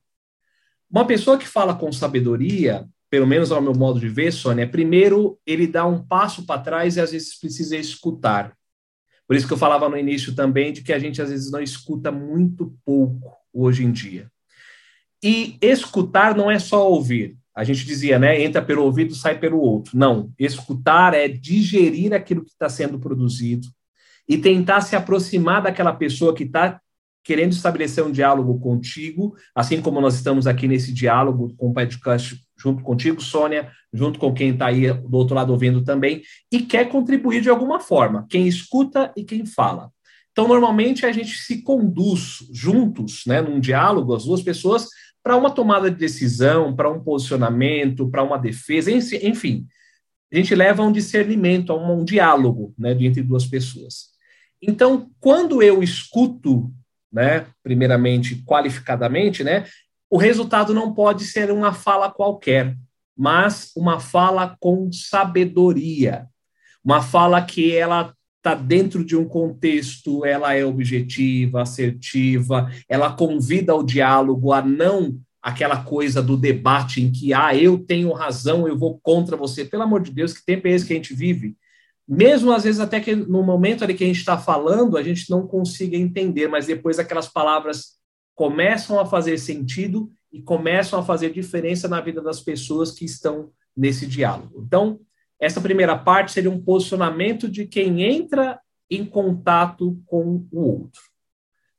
Uma 0.94 1.04
pessoa 1.04 1.36
que 1.36 1.48
fala 1.48 1.74
com 1.74 1.90
sabedoria, 1.90 2.86
pelo 3.10 3.26
menos 3.26 3.50
ao 3.50 3.60
meu 3.60 3.74
modo 3.74 3.98
de 3.98 4.08
ver, 4.08 4.30
Sônia, 4.30 4.68
primeiro 4.68 5.36
ele 5.44 5.66
dá 5.66 5.84
um 5.84 6.00
passo 6.00 6.46
para 6.46 6.60
trás 6.60 6.96
e 6.96 7.00
às 7.00 7.10
vezes 7.10 7.36
precisa 7.36 7.76
escutar. 7.76 8.56
Por 9.26 9.34
isso 9.34 9.44
que 9.44 9.52
eu 9.52 9.58
falava 9.58 9.88
no 9.88 9.98
início 9.98 10.36
também 10.36 10.72
de 10.72 10.82
que 10.82 10.92
a 10.92 10.98
gente 11.00 11.20
às 11.20 11.30
vezes 11.30 11.50
não 11.50 11.60
escuta 11.60 12.12
muito 12.12 12.78
pouco 12.84 13.36
hoje 13.52 13.84
em 13.84 13.90
dia. 13.90 14.30
E 15.20 15.58
escutar 15.60 16.36
não 16.36 16.48
é 16.48 16.60
só 16.60 16.88
ouvir. 16.88 17.36
A 17.56 17.64
gente 17.64 17.84
dizia, 17.84 18.16
né? 18.16 18.40
Entra 18.40 18.62
pelo 18.62 18.84
ouvido, 18.84 19.16
sai 19.16 19.36
pelo 19.36 19.58
outro. 19.58 19.98
Não. 19.98 20.32
Escutar 20.38 21.12
é 21.12 21.26
digerir 21.26 22.14
aquilo 22.14 22.44
que 22.44 22.52
está 22.52 22.68
sendo 22.68 23.00
produzido 23.00 23.66
e 24.28 24.38
tentar 24.38 24.80
se 24.80 24.94
aproximar 24.94 25.60
daquela 25.60 25.92
pessoa 25.92 26.32
que 26.32 26.44
está 26.44 26.80
querendo 27.24 27.52
estabelecer 27.52 28.04
um 28.04 28.12
diálogo 28.12 28.60
contigo, 28.60 29.34
assim 29.54 29.80
como 29.80 30.00
nós 30.00 30.14
estamos 30.14 30.46
aqui 30.46 30.68
nesse 30.68 30.92
diálogo 30.92 31.54
com 31.56 31.70
o 31.70 31.74
podcast 31.74 32.38
junto 32.56 32.82
contigo, 32.82 33.20
Sônia, 33.20 33.72
junto 33.92 34.18
com 34.18 34.32
quem 34.32 34.50
está 34.50 34.66
aí 34.66 34.92
do 34.92 35.16
outro 35.16 35.34
lado 35.34 35.50
ouvindo 35.50 35.82
também, 35.82 36.22
e 36.52 36.60
quer 36.60 36.88
contribuir 36.88 37.40
de 37.40 37.48
alguma 37.48 37.80
forma, 37.80 38.26
quem 38.28 38.46
escuta 38.46 39.10
e 39.16 39.24
quem 39.24 39.46
fala. 39.46 39.90
Então, 40.32 40.46
normalmente, 40.46 41.06
a 41.06 41.12
gente 41.12 41.36
se 41.38 41.62
conduz 41.62 42.38
juntos, 42.52 43.22
né, 43.26 43.40
num 43.40 43.58
diálogo, 43.58 44.14
as 44.14 44.24
duas 44.24 44.42
pessoas, 44.42 44.88
para 45.22 45.36
uma 45.36 45.50
tomada 45.50 45.90
de 45.90 45.96
decisão, 45.96 46.76
para 46.76 46.90
um 46.90 47.02
posicionamento, 47.02 48.10
para 48.10 48.22
uma 48.22 48.36
defesa, 48.36 48.90
enfim. 48.90 49.66
a 50.30 50.36
gente 50.36 50.54
leva 50.54 50.82
a 50.82 50.86
um 50.86 50.92
discernimento, 50.92 51.72
a 51.72 51.76
um, 51.76 52.00
um 52.00 52.04
diálogo 52.04 52.74
né, 52.76 52.92
entre 53.00 53.22
duas 53.22 53.46
pessoas. 53.46 54.12
Então, 54.60 55.10
quando 55.20 55.62
eu 55.62 55.82
escuto, 55.82 56.72
né, 57.14 57.46
primeiramente, 57.62 58.42
qualificadamente, 58.44 59.44
né, 59.44 59.64
o 60.10 60.18
resultado 60.18 60.74
não 60.74 60.92
pode 60.92 61.24
ser 61.24 61.50
uma 61.50 61.72
fala 61.72 62.10
qualquer, 62.10 62.76
mas 63.16 63.70
uma 63.76 64.00
fala 64.00 64.56
com 64.58 64.90
sabedoria, 64.92 66.26
uma 66.84 67.00
fala 67.00 67.40
que 67.40 67.74
ela 67.74 68.12
está 68.36 68.54
dentro 68.54 69.04
de 69.04 69.16
um 69.16 69.24
contexto, 69.24 70.24
ela 70.24 70.54
é 70.54 70.64
objetiva, 70.64 71.62
assertiva, 71.62 72.70
ela 72.88 73.12
convida 73.12 73.72
ao 73.72 73.82
diálogo, 73.82 74.52
a 74.52 74.60
não 74.60 75.18
aquela 75.40 75.82
coisa 75.84 76.22
do 76.22 76.36
debate 76.36 77.02
em 77.02 77.12
que, 77.12 77.32
ah, 77.32 77.54
eu 77.54 77.78
tenho 77.78 78.12
razão, 78.12 78.66
eu 78.66 78.76
vou 78.76 78.98
contra 79.02 79.36
você. 79.36 79.64
Pelo 79.64 79.82
amor 79.82 80.02
de 80.02 80.10
Deus, 80.10 80.32
que 80.32 80.44
tempo 80.44 80.66
é 80.66 80.72
esse 80.72 80.86
que 80.86 80.92
a 80.92 80.96
gente 80.96 81.14
vive? 81.14 81.56
Mesmo 82.06 82.52
às 82.52 82.64
vezes 82.64 82.80
até 82.80 83.00
que 83.00 83.14
no 83.14 83.42
momento 83.42 83.82
ali 83.82 83.94
que 83.94 84.04
a 84.04 84.06
gente 84.06 84.18
está 84.18 84.36
falando, 84.36 84.96
a 84.96 85.02
gente 85.02 85.30
não 85.30 85.46
consiga 85.46 85.96
entender, 85.96 86.48
mas 86.48 86.66
depois 86.66 86.98
aquelas 86.98 87.28
palavras 87.28 87.98
começam 88.34 88.98
a 88.98 89.06
fazer 89.06 89.38
sentido 89.38 90.10
e 90.32 90.42
começam 90.42 90.98
a 90.98 91.02
fazer 91.02 91.32
diferença 91.32 91.88
na 91.88 92.00
vida 92.00 92.20
das 92.20 92.40
pessoas 92.40 92.90
que 92.90 93.04
estão 93.04 93.50
nesse 93.76 94.06
diálogo. 94.06 94.62
Então, 94.66 95.00
essa 95.40 95.60
primeira 95.60 95.96
parte 95.96 96.32
seria 96.32 96.50
um 96.50 96.60
posicionamento 96.60 97.48
de 97.48 97.66
quem 97.66 98.02
entra 98.02 98.60
em 98.90 99.04
contato 99.04 100.00
com 100.06 100.46
o 100.50 100.60
outro. 100.60 101.00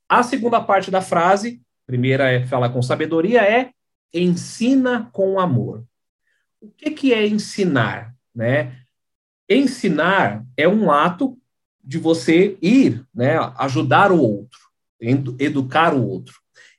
A 0.08 0.24
segunda 0.24 0.62
parte 0.62 0.90
da 0.90 1.02
frase 1.02 1.62
primeira 1.86 2.32
é 2.32 2.46
falar 2.46 2.70
com 2.70 2.82
sabedoria, 2.82 3.42
é 3.42 3.72
ensina 4.14 5.10
com 5.12 5.40
amor. 5.40 5.86
O 6.60 6.70
que, 6.70 6.92
que 6.92 7.14
é 7.14 7.28
ensinar? 7.28 8.16
Né? 8.34 8.85
Ensinar 9.50 10.44
é 10.58 10.68
um 10.68 10.92
ato 10.92 11.38
de 11.84 11.98
você 11.98 12.58
ir, 12.62 13.06
né, 13.14 13.38
ajudar 13.58 14.12
o 14.12 14.20
outro, 14.20 14.60
educar 15.40 15.94
o 15.94 16.08
outro. 16.08 16.34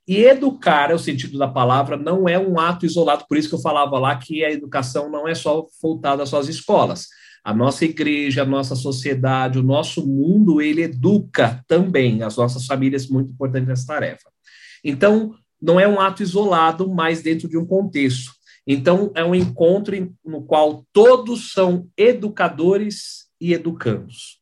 E 0.08 0.22
educar, 0.22 0.90
é 0.90 0.94
o 0.94 0.98
sentido 0.98 1.36
da 1.36 1.48
palavra, 1.48 1.96
não 1.96 2.28
é 2.28 2.38
um 2.38 2.60
ato 2.60 2.86
isolado, 2.86 3.24
por 3.28 3.36
isso 3.36 3.48
que 3.48 3.54
eu 3.56 3.60
falava 3.60 3.98
lá 3.98 4.16
que 4.16 4.44
a 4.44 4.52
educação 4.52 5.10
não 5.10 5.26
é 5.26 5.34
só 5.34 5.66
voltada 5.82 6.22
às 6.22 6.48
escolas. 6.48 7.08
A 7.42 7.52
nossa 7.52 7.84
igreja, 7.84 8.42
a 8.42 8.46
nossa 8.46 8.76
sociedade, 8.76 9.58
o 9.58 9.64
nosso 9.64 10.06
mundo, 10.06 10.60
ele 10.60 10.82
educa 10.82 11.64
também 11.66 12.22
as 12.22 12.36
nossas 12.36 12.66
famílias, 12.66 13.08
muito 13.08 13.30
importante 13.30 13.66
nessa 13.66 13.86
tarefa. 13.86 14.30
Então, 14.82 15.34
não 15.60 15.80
é 15.80 15.88
um 15.88 16.00
ato 16.00 16.22
isolado, 16.22 16.88
mas 16.88 17.22
dentro 17.22 17.48
de 17.48 17.56
um 17.56 17.66
contexto. 17.66 18.32
Então, 18.66 19.12
é 19.14 19.24
um 19.24 19.34
encontro 19.34 19.94
no 20.24 20.42
qual 20.42 20.84
todos 20.92 21.52
são 21.52 21.88
educadores 21.96 23.26
e 23.40 23.52
educandos. 23.52 24.40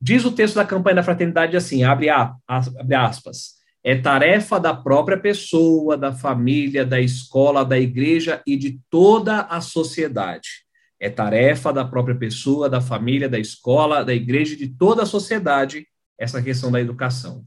Diz 0.00 0.24
o 0.24 0.32
texto 0.32 0.56
da 0.56 0.66
campanha 0.66 0.96
da 0.96 1.02
fraternidade 1.02 1.56
assim: 1.56 1.82
abre, 1.82 2.10
abre 2.10 2.94
aspas. 2.94 3.54
É 3.82 3.96
tarefa 3.96 4.58
da 4.58 4.74
própria 4.74 5.18
pessoa, 5.18 5.96
da 5.96 6.12
família, 6.12 6.84
da 6.84 7.00
escola, 7.00 7.64
da 7.64 7.78
igreja 7.78 8.42
e 8.46 8.56
de 8.56 8.80
toda 8.90 9.40
a 9.40 9.60
sociedade. 9.60 10.64
É 10.98 11.10
tarefa 11.10 11.72
da 11.72 11.84
própria 11.84 12.14
pessoa, 12.14 12.68
da 12.68 12.80
família, 12.80 13.28
da 13.28 13.38
escola, 13.38 14.04
da 14.04 14.14
igreja 14.14 14.54
e 14.54 14.56
de 14.56 14.68
toda 14.68 15.02
a 15.02 15.06
sociedade 15.06 15.86
essa 16.18 16.42
questão 16.42 16.70
da 16.70 16.80
educação. 16.80 17.44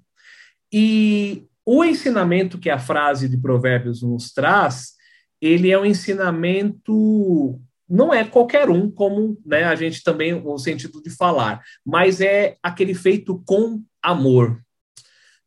E 0.71 1.47
o 1.65 1.83
ensinamento 1.83 2.59
que 2.59 2.69
a 2.69 2.79
frase 2.79 3.27
de 3.27 3.37
Provérbios 3.37 4.01
nos 4.01 4.31
traz, 4.31 4.93
ele 5.41 5.71
é 5.71 5.79
um 5.79 5.85
ensinamento 5.85 7.59
não 7.89 8.13
é 8.13 8.23
qualquer 8.25 8.69
um, 8.69 8.91
como 8.91 9.37
né, 9.45 9.63
a 9.63 9.73
gente 9.73 10.03
também, 10.03 10.33
o 10.33 10.57
sentido 10.57 11.01
de 11.01 11.09
falar, 11.09 11.61
mas 11.85 12.19
é 12.19 12.57
aquele 12.61 12.93
feito 12.93 13.41
com 13.45 13.81
amor. 14.03 14.61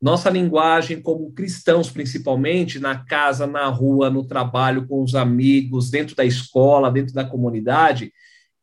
Nossa 0.00 0.30
linguagem, 0.30 1.02
como 1.02 1.30
cristãos, 1.32 1.90
principalmente, 1.90 2.78
na 2.78 3.04
casa, 3.04 3.46
na 3.46 3.66
rua, 3.66 4.08
no 4.08 4.26
trabalho, 4.26 4.88
com 4.88 5.02
os 5.02 5.14
amigos, 5.14 5.90
dentro 5.90 6.16
da 6.16 6.24
escola, 6.24 6.90
dentro 6.90 7.12
da 7.12 7.24
comunidade, 7.24 8.10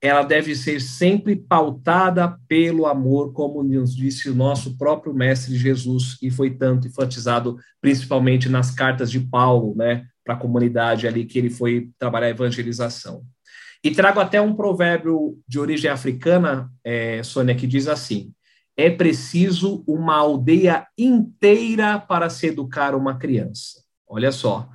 ela 0.01 0.23
deve 0.23 0.55
ser 0.55 0.79
sempre 0.79 1.35
pautada 1.35 2.35
pelo 2.47 2.87
amor, 2.87 3.33
como 3.33 3.63
nos 3.63 3.95
disse 3.95 4.29
o 4.29 4.35
nosso 4.35 4.75
próprio 4.77 5.13
mestre 5.13 5.55
Jesus, 5.55 6.17
e 6.21 6.31
foi 6.31 6.51
tanto 6.51 6.87
enfatizado 6.87 7.57
principalmente 7.79 8.49
nas 8.49 8.71
cartas 8.71 9.11
de 9.11 9.19
Paulo, 9.19 9.75
né, 9.75 10.05
para 10.27 10.35
a 10.35 10.39
comunidade 10.39 11.07
ali 11.07 11.25
que 11.25 11.39
ele 11.39 11.49
foi 11.49 11.89
trabalhar 11.97 12.27
a 12.27 12.31
evangelização. 12.31 13.23
E 13.81 13.91
trago 13.91 14.19
até 14.19 14.41
um 14.41 14.53
provérbio 14.53 15.39
de 15.47 15.57
origem 15.57 15.89
africana, 15.89 16.69
é, 16.83 17.23
Sônia, 17.23 17.55
que 17.55 17.65
diz 17.65 17.87
assim: 17.87 18.33
é 18.75 18.89
preciso 18.89 19.83
uma 19.87 20.15
aldeia 20.15 20.85
inteira 20.97 21.97
para 21.97 22.29
se 22.29 22.47
educar 22.47 22.93
uma 22.93 23.17
criança. 23.17 23.81
Olha 24.05 24.31
só, 24.31 24.67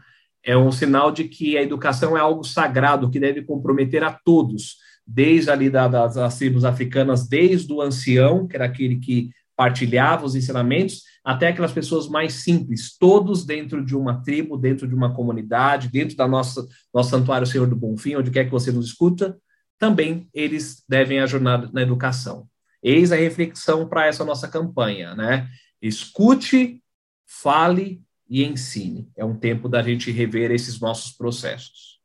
é 0.43 0.57
um 0.57 0.73
sinal 0.73 1.13
de 1.13 1.25
que 1.25 1.59
a 1.59 1.63
educação 1.63 2.17
é 2.17 2.21
algo 2.21 2.43
sagrado 2.45 3.11
que 3.11 3.21
deve 3.21 3.43
comprometer 3.43 4.03
a 4.03 4.13
todos 4.25 4.77
desde 5.07 5.51
ali 5.51 5.69
da, 5.69 5.89
das, 5.89 6.15
das 6.15 6.39
tribos 6.39 6.65
africanas, 6.65 7.29
desde 7.29 7.73
o 7.73 7.83
ancião, 7.83 8.47
que 8.47 8.57
era 8.57 8.65
aquele 8.65 8.97
que 8.97 9.31
partilhava 9.57 10.25
os 10.25 10.35
ensinamentos, 10.35 11.03
até 11.25 11.49
aquelas 11.49 11.73
pessoas 11.73 12.09
mais 12.09 12.35
simples, 12.35 12.97
todos 12.99 13.45
dentro 13.45 13.85
de 13.85 13.97
uma 13.97 14.23
tribo, 14.23 14.57
dentro 14.57 14.89
de 14.89 14.95
uma 14.95 15.15
comunidade, 15.15 15.89
dentro 15.89 16.17
da 16.17 16.27
nossa 16.27 16.67
nosso 16.93 17.11
santuário 17.11 17.47
Senhor 17.47 17.67
do 17.67 17.77
Bonfim, 17.77 18.17
onde 18.17 18.31
quer 18.31 18.45
que 18.45 18.51
você 18.51 18.73
nos 18.73 18.87
escuta, 18.87 19.39
também 19.79 20.29
eles 20.35 20.83
devem 20.89 21.21
ajudar 21.21 21.73
na 21.73 21.83
educação. 21.83 22.47
Eis 22.83 23.13
a 23.13 23.17
reflexão 23.17 23.89
para 23.89 24.07
essa 24.07 24.25
nossa 24.25 24.49
campanha, 24.49 25.15
né? 25.15 25.49
Escute, 25.81 26.83
fale 27.27 28.03
e 28.29 28.45
ensine. 28.45 29.09
É 29.17 29.25
um 29.25 29.37
tempo 29.37 29.69
da 29.69 29.83
gente 29.83 30.11
rever 30.11 30.51
esses 30.51 30.81
nossos 30.81 31.13
processos. 31.13 32.01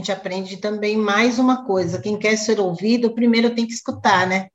Gente 0.00 0.10
aprende 0.10 0.56
também 0.56 0.96
mais 0.96 1.38
uma 1.38 1.64
coisa: 1.64 2.00
quem 2.00 2.18
quer 2.18 2.36
ser 2.36 2.58
ouvido, 2.58 3.14
primeiro 3.14 3.54
tem 3.54 3.66
que 3.66 3.74
escutar, 3.74 4.26
né? 4.26 4.48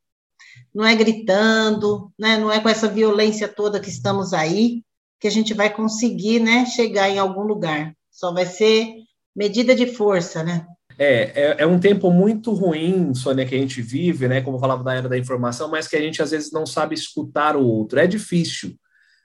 Não 0.74 0.86
é 0.86 0.94
gritando, 0.96 2.12
né? 2.20 2.38
não 2.38 2.52
é 2.52 2.60
com 2.60 2.68
essa 2.68 2.88
violência 2.88 3.48
toda 3.48 3.80
que 3.80 3.90
estamos 3.90 4.34
aí 4.34 4.84
que 5.20 5.28
a 5.28 5.32
gente 5.32 5.54
vai 5.54 5.74
conseguir 5.74 6.42
né, 6.42 6.66
chegar 6.66 7.10
em 7.10 7.18
algum 7.18 7.44
lugar. 7.44 7.94
Só 8.12 8.34
vai 8.34 8.46
ser 8.46 8.94
medida 9.34 9.74
de 9.74 9.88
força, 9.88 10.44
né? 10.44 10.66
É, 10.98 11.32
é, 11.42 11.56
é, 11.60 11.68
um 11.68 11.80
tempo 11.80 12.12
muito 12.12 12.52
ruim, 12.54 13.14
Sônia, 13.14 13.46
que 13.46 13.56
a 13.56 13.58
gente 13.58 13.82
vive, 13.82 14.28
né? 14.28 14.42
Como 14.42 14.58
eu 14.58 14.62
falava 14.62 14.84
da 14.84 14.94
era 14.94 15.10
da 15.10 15.18
informação, 15.18 15.70
mas 15.70 15.88
que 15.88 15.96
a 15.96 16.02
gente 16.02 16.22
às 16.22 16.32
vezes 16.32 16.52
não 16.52 16.66
sabe 16.66 16.96
escutar 16.96 17.56
o 17.56 17.66
outro. 17.66 18.00
É 18.00 18.08
difícil. 18.08 18.76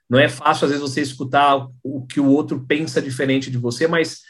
Não 0.09 0.19
é 0.19 0.29
fácil, 0.29 0.65
às 0.65 0.73
vezes, 0.73 0.89
você 0.89 1.01
escutar 1.01 1.69
o 1.83 2.07
que 2.07 2.21
o 2.21 2.29
outro 2.29 2.65
pensa 2.67 3.03
diferente 3.03 3.51
de 3.51 3.59
você, 3.59 3.87
mas 3.87 4.21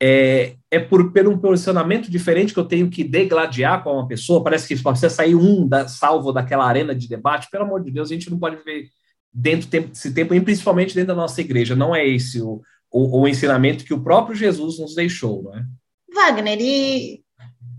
é, 0.00 0.54
é 0.70 0.78
por, 0.78 1.12
por 1.12 1.28
um 1.28 1.38
posicionamento 1.38 2.10
diferente 2.10 2.54
que 2.54 2.58
eu 2.58 2.64
tenho 2.64 2.88
que 2.88 3.04
degladiar 3.04 3.84
com 3.84 3.92
uma 3.92 4.08
pessoa. 4.08 4.42
Parece 4.42 4.66
que 4.66 4.82
precisa 4.82 5.10
sair 5.10 5.34
um 5.34 5.68
da, 5.68 5.86
salvo 5.86 6.32
daquela 6.32 6.66
arena 6.66 6.94
de 6.94 7.06
debate. 7.06 7.50
Pelo 7.50 7.64
amor 7.64 7.82
de 7.82 7.90
Deus, 7.90 8.10
a 8.10 8.14
gente 8.14 8.30
não 8.30 8.38
pode 8.38 8.56
viver 8.56 8.88
dentro 9.32 9.68
desse 9.68 10.12
tempo, 10.12 10.34
e 10.34 10.40
principalmente 10.40 10.94
dentro 10.94 11.08
da 11.08 11.20
nossa 11.20 11.40
igreja. 11.40 11.76
Não 11.76 11.94
é 11.94 12.06
esse 12.06 12.40
o, 12.40 12.62
o, 12.90 13.20
o 13.20 13.28
ensinamento 13.28 13.84
que 13.84 13.94
o 13.94 14.02
próprio 14.02 14.34
Jesus 14.34 14.78
nos 14.78 14.94
deixou, 14.94 15.42
não 15.42 15.56
é? 15.56 15.64
Wagner, 16.12 16.58
e 16.60 17.22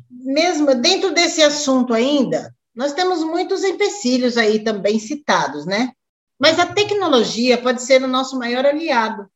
mesmo 0.10 0.74
dentro 0.76 1.14
desse 1.14 1.42
assunto 1.42 1.94
ainda, 1.94 2.54
nós 2.74 2.94
temos 2.94 3.24
muitos 3.24 3.64
empecilhos 3.64 4.38
aí 4.38 4.60
também 4.60 5.00
citados, 5.00 5.66
né? 5.66 5.92
Mas 6.40 6.58
a 6.58 6.66
tecnologia 6.66 7.58
pode 7.58 7.82
ser 7.82 8.02
o 8.04 8.08
nosso 8.08 8.38
maior 8.38 8.66
aliado. 8.66 9.28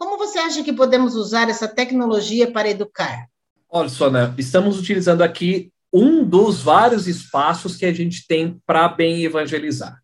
Como 0.00 0.16
você 0.16 0.38
acha 0.38 0.64
que 0.64 0.72
podemos 0.72 1.14
usar 1.14 1.50
essa 1.50 1.68
tecnologia 1.68 2.50
para 2.50 2.70
educar? 2.70 3.26
Olha, 3.68 3.90
Sônia, 3.90 4.34
estamos 4.38 4.78
utilizando 4.78 5.20
aqui 5.20 5.70
um 5.92 6.24
dos 6.24 6.62
vários 6.62 7.06
espaços 7.06 7.76
que 7.76 7.84
a 7.84 7.92
gente 7.92 8.26
tem 8.26 8.58
para 8.64 8.88
bem 8.88 9.22
evangelizar. 9.22 10.00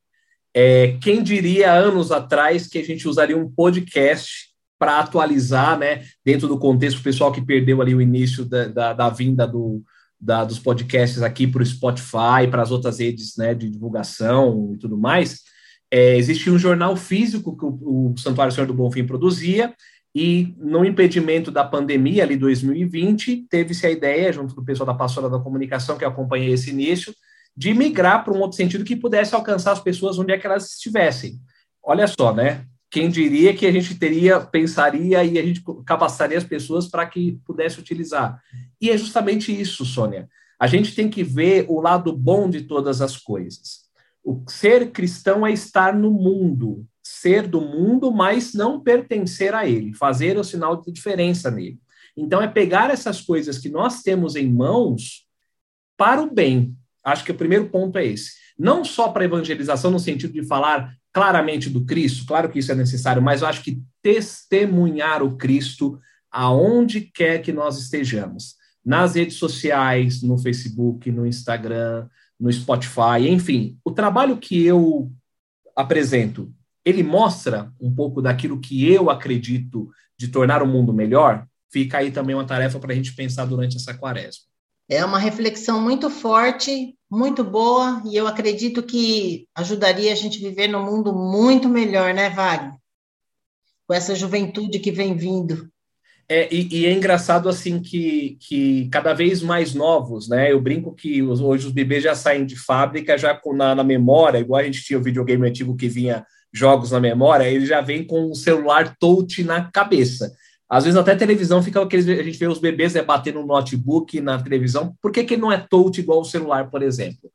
É, 0.52 0.98
quem 1.02 1.22
diria 1.22 1.72
anos 1.72 2.12
atrás 2.12 2.66
que 2.66 2.76
a 2.76 2.84
gente 2.84 3.08
usaria 3.08 3.38
um 3.38 3.50
podcast 3.50 4.50
para 4.78 4.98
atualizar, 5.00 5.78
né, 5.78 6.04
dentro 6.22 6.46
do 6.46 6.58
contexto 6.58 7.02
pessoal 7.02 7.32
que 7.32 7.40
perdeu 7.40 7.80
ali 7.80 7.94
o 7.94 8.02
início 8.02 8.44
da, 8.44 8.68
da, 8.68 8.92
da 8.92 9.08
vinda 9.08 9.46
do, 9.46 9.82
da, 10.20 10.44
dos 10.44 10.58
podcasts 10.58 11.22
aqui 11.22 11.46
para 11.46 11.62
o 11.62 11.66
Spotify, 11.66 12.46
para 12.50 12.60
as 12.60 12.70
outras 12.70 12.98
redes 12.98 13.34
né, 13.38 13.54
de 13.54 13.70
divulgação 13.70 14.72
e 14.74 14.78
tudo 14.78 14.98
mais. 14.98 15.40
É, 15.90 16.16
existia 16.16 16.52
um 16.52 16.58
jornal 16.58 16.96
físico 16.96 17.56
que 17.56 17.64
o, 17.64 18.12
o 18.12 18.18
Santuário 18.18 18.52
Senhor 18.52 18.66
do 18.66 18.74
Bonfim 18.74 19.06
produzia, 19.06 19.74
E 20.14 20.54
no 20.58 20.82
impedimento 20.82 21.50
da 21.50 21.62
pandemia, 21.62 22.22
ali 22.22 22.36
2020, 22.36 23.46
teve-se 23.50 23.86
a 23.86 23.90
ideia, 23.90 24.32
junto 24.32 24.54
do 24.54 24.64
pessoal 24.64 24.86
da 24.86 24.94
Pastora 24.94 25.28
da 25.28 25.38
Comunicação, 25.38 25.98
que 25.98 26.06
acompanhei 26.06 26.52
esse 26.52 26.70
início, 26.70 27.14
de 27.56 27.72
migrar 27.74 28.24
para 28.24 28.32
um 28.32 28.40
outro 28.40 28.56
sentido 28.56 28.84
que 28.84 28.96
pudesse 28.96 29.34
alcançar 29.34 29.72
as 29.72 29.80
pessoas 29.80 30.18
onde 30.18 30.32
é 30.32 30.38
que 30.38 30.46
elas 30.46 30.72
estivessem. 30.72 31.38
Olha 31.82 32.06
só, 32.06 32.34
né? 32.34 32.64
Quem 32.90 33.10
diria 33.10 33.54
que 33.54 33.66
a 33.66 33.72
gente 33.72 33.94
teria, 33.94 34.40
pensaria 34.40 35.22
e 35.24 35.38
a 35.38 35.42
gente 35.42 35.62
capacitaria 35.84 36.38
as 36.38 36.44
pessoas 36.44 36.88
para 36.88 37.04
que 37.06 37.38
pudesse 37.44 37.78
utilizar. 37.78 38.40
E 38.80 38.90
é 38.90 38.96
justamente 38.96 39.52
isso, 39.52 39.84
Sônia. 39.84 40.28
A 40.58 40.66
gente 40.66 40.94
tem 40.94 41.08
que 41.08 41.22
ver 41.22 41.66
o 41.68 41.80
lado 41.80 42.12
bom 42.12 42.48
de 42.48 42.62
todas 42.62 43.02
as 43.02 43.16
coisas. 43.16 43.85
O 44.26 44.42
ser 44.48 44.90
cristão 44.90 45.46
é 45.46 45.52
estar 45.52 45.94
no 45.94 46.10
mundo, 46.10 46.84
ser 47.00 47.46
do 47.46 47.60
mundo, 47.60 48.10
mas 48.10 48.52
não 48.52 48.80
pertencer 48.80 49.54
a 49.54 49.68
ele, 49.68 49.94
fazer 49.94 50.36
o 50.36 50.42
sinal 50.42 50.82
de 50.82 50.90
diferença 50.90 51.48
nele. 51.48 51.78
Então, 52.16 52.42
é 52.42 52.48
pegar 52.48 52.90
essas 52.90 53.20
coisas 53.20 53.56
que 53.56 53.68
nós 53.68 54.02
temos 54.02 54.34
em 54.34 54.52
mãos 54.52 55.24
para 55.96 56.20
o 56.20 56.28
bem. 56.28 56.74
Acho 57.04 57.24
que 57.24 57.30
o 57.30 57.36
primeiro 57.36 57.68
ponto 57.68 57.98
é 57.98 58.04
esse. 58.04 58.32
Não 58.58 58.84
só 58.84 59.10
para 59.10 59.24
evangelização, 59.24 59.92
no 59.92 60.00
sentido 60.00 60.32
de 60.32 60.44
falar 60.44 60.92
claramente 61.12 61.70
do 61.70 61.84
Cristo, 61.84 62.26
claro 62.26 62.48
que 62.48 62.58
isso 62.58 62.72
é 62.72 62.74
necessário, 62.74 63.22
mas 63.22 63.42
eu 63.42 63.46
acho 63.46 63.62
que 63.62 63.80
testemunhar 64.02 65.22
o 65.22 65.36
Cristo 65.36 66.00
aonde 66.32 67.00
quer 67.00 67.42
que 67.42 67.52
nós 67.52 67.78
estejamos 67.78 68.56
nas 68.84 69.14
redes 69.14 69.36
sociais, 69.36 70.20
no 70.20 70.36
Facebook, 70.36 71.12
no 71.12 71.24
Instagram, 71.24 72.08
no 72.38 72.52
Spotify, 72.52 73.28
enfim, 73.28 73.78
o 73.84 73.90
trabalho 73.90 74.36
que 74.36 74.64
eu 74.64 75.10
apresento, 75.74 76.52
ele 76.84 77.02
mostra 77.02 77.72
um 77.80 77.94
pouco 77.94 78.22
daquilo 78.22 78.60
que 78.60 78.90
eu 78.90 79.10
acredito 79.10 79.90
de 80.18 80.28
tornar 80.28 80.62
o 80.62 80.66
mundo 80.66 80.92
melhor? 80.92 81.46
Fica 81.70 81.98
aí 81.98 82.10
também 82.10 82.34
uma 82.34 82.46
tarefa 82.46 82.78
para 82.78 82.92
a 82.92 82.96
gente 82.96 83.14
pensar 83.14 83.44
durante 83.44 83.76
essa 83.76 83.92
quaresma. 83.92 84.44
É 84.88 85.04
uma 85.04 85.18
reflexão 85.18 85.80
muito 85.80 86.08
forte, 86.08 86.96
muito 87.10 87.42
boa, 87.42 88.00
e 88.06 88.16
eu 88.16 88.26
acredito 88.26 88.82
que 88.82 89.48
ajudaria 89.54 90.12
a 90.12 90.14
gente 90.14 90.38
viver 90.38 90.68
num 90.68 90.84
mundo 90.84 91.12
muito 91.12 91.68
melhor, 91.68 92.14
né, 92.14 92.30
Wagner? 92.30 92.78
Com 93.86 93.94
essa 93.94 94.14
juventude 94.14 94.78
que 94.78 94.92
vem 94.92 95.16
vindo. 95.16 95.68
É, 96.28 96.52
e, 96.52 96.80
e, 96.80 96.86
é 96.86 96.92
engraçado 96.92 97.48
assim 97.48 97.80
que, 97.80 98.36
que 98.40 98.88
cada 98.88 99.14
vez 99.14 99.42
mais 99.42 99.74
novos, 99.74 100.28
né? 100.28 100.50
Eu 100.50 100.60
brinco 100.60 100.92
que 100.92 101.22
os, 101.22 101.40
hoje 101.40 101.68
os 101.68 101.72
bebês 101.72 102.02
já 102.02 102.16
saem 102.16 102.44
de 102.44 102.56
fábrica 102.56 103.16
já 103.16 103.32
com, 103.32 103.54
na, 103.54 103.76
na, 103.76 103.84
memória, 103.84 104.38
igual 104.38 104.60
a 104.60 104.64
gente 104.64 104.82
tinha 104.82 104.98
o 104.98 105.02
videogame 105.02 105.48
antigo 105.48 105.76
que 105.76 105.88
vinha 105.88 106.26
jogos 106.52 106.90
na 106.90 106.98
memória, 106.98 107.48
ele 107.48 107.64
já 107.64 107.80
vem 107.80 108.04
com 108.04 108.30
o 108.30 108.34
celular 108.34 108.96
touch 108.98 109.44
na 109.44 109.70
cabeça. 109.70 110.32
Às 110.68 110.84
vezes 110.84 110.98
até 110.98 111.14
televisão 111.14 111.62
fica 111.62 111.80
aqueles. 111.80 112.08
A 112.08 112.22
gente 112.22 112.38
vê 112.38 112.48
os 112.48 112.58
bebês 112.58 112.94
né, 112.94 113.02
batendo 113.02 113.40
no 113.40 113.46
notebook, 113.46 114.20
na 114.20 114.42
televisão. 114.42 114.96
Por 115.00 115.12
que, 115.12 115.22
que 115.22 115.36
não 115.36 115.52
é 115.52 115.58
touch 115.58 116.00
igual 116.00 116.20
o 116.20 116.24
celular, 116.24 116.68
por 116.70 116.82
exemplo? 116.82 117.30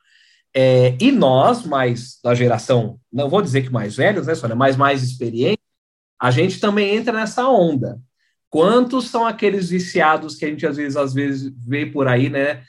É, 0.53 0.97
e 0.99 1.13
nós, 1.13 1.65
mais 1.65 2.19
da 2.21 2.35
geração, 2.35 2.99
não 3.11 3.29
vou 3.29 3.41
dizer 3.41 3.61
que 3.61 3.71
mais 3.71 3.95
velhos, 3.95 4.27
né, 4.27 4.35
Sônia, 4.35 4.55
mas 4.55 4.75
mais 4.75 5.01
experientes, 5.01 5.63
a 6.19 6.29
gente 6.29 6.59
também 6.59 6.95
entra 6.95 7.13
nessa 7.13 7.47
onda. 7.47 8.01
Quantos 8.51 9.07
são 9.07 9.25
aqueles 9.25 9.69
viciados 9.69 10.35
que 10.35 10.43
a 10.43 10.49
gente 10.49 10.67
às 10.67 10.75
vezes, 10.75 10.97
às 10.97 11.13
vezes 11.13 11.53
vê 11.65 11.85
por 11.85 12.05
aí, 12.05 12.29
né? 12.29 12.61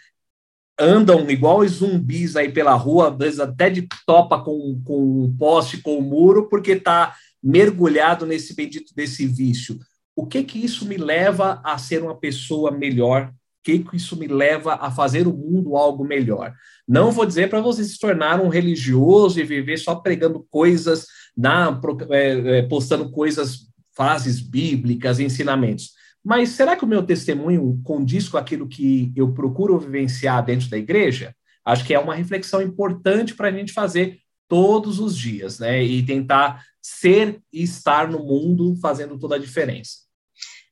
Andam 0.78 1.28
igual 1.28 1.58
os 1.58 1.72
zumbis 1.72 2.36
aí 2.36 2.52
pela 2.52 2.72
rua, 2.74 3.10
às 3.10 3.18
vezes 3.18 3.40
até 3.40 3.68
de 3.68 3.88
topa 4.06 4.40
com, 4.40 4.80
com 4.84 5.24
um 5.24 5.36
poste, 5.36 5.82
com 5.82 5.98
um 5.98 6.00
muro, 6.00 6.48
porque 6.48 6.72
está 6.72 7.16
mergulhado 7.42 8.24
nesse 8.24 8.54
bendito 8.54 8.94
desse 8.94 9.26
vício. 9.26 9.76
O 10.14 10.24
que 10.24 10.44
que 10.44 10.64
isso 10.64 10.86
me 10.86 10.96
leva 10.96 11.60
a 11.64 11.76
ser 11.78 12.00
uma 12.00 12.16
pessoa 12.16 12.70
melhor? 12.70 13.32
O 13.32 13.32
que 13.64 13.80
que 13.80 13.96
isso 13.96 14.16
me 14.16 14.28
leva 14.28 14.74
a 14.74 14.88
fazer 14.88 15.26
o 15.26 15.32
mundo 15.32 15.76
algo 15.76 16.04
melhor? 16.04 16.54
Não 16.86 17.10
vou 17.10 17.26
dizer 17.26 17.50
para 17.50 17.60
você 17.60 17.82
se 17.82 17.98
tornar 17.98 18.40
um 18.40 18.48
religioso 18.48 19.40
e 19.40 19.44
viver 19.44 19.78
só 19.78 19.96
pregando 19.96 20.46
coisas, 20.48 21.06
na, 21.36 21.80
é, 22.10 22.58
é, 22.58 22.62
postando 22.62 23.10
coisas 23.10 23.71
frases 23.94 24.40
bíblicas, 24.40 25.20
ensinamentos. 25.20 25.92
Mas 26.24 26.50
será 26.50 26.76
que 26.76 26.84
o 26.84 26.88
meu 26.88 27.02
testemunho 27.02 27.80
condiz 27.82 28.28
com 28.28 28.38
aquilo 28.38 28.68
que 28.68 29.12
eu 29.16 29.32
procuro 29.32 29.78
vivenciar 29.78 30.44
dentro 30.44 30.68
da 30.68 30.78
igreja? 30.78 31.34
Acho 31.64 31.84
que 31.84 31.94
é 31.94 31.98
uma 31.98 32.14
reflexão 32.14 32.62
importante 32.62 33.34
para 33.34 33.48
a 33.48 33.52
gente 33.52 33.72
fazer 33.72 34.18
todos 34.48 34.98
os 34.98 35.16
dias, 35.16 35.58
né? 35.58 35.82
E 35.82 36.04
tentar 36.04 36.64
ser 36.80 37.40
e 37.52 37.62
estar 37.62 38.08
no 38.08 38.20
mundo 38.20 38.76
fazendo 38.80 39.18
toda 39.18 39.36
a 39.36 39.38
diferença. 39.38 40.02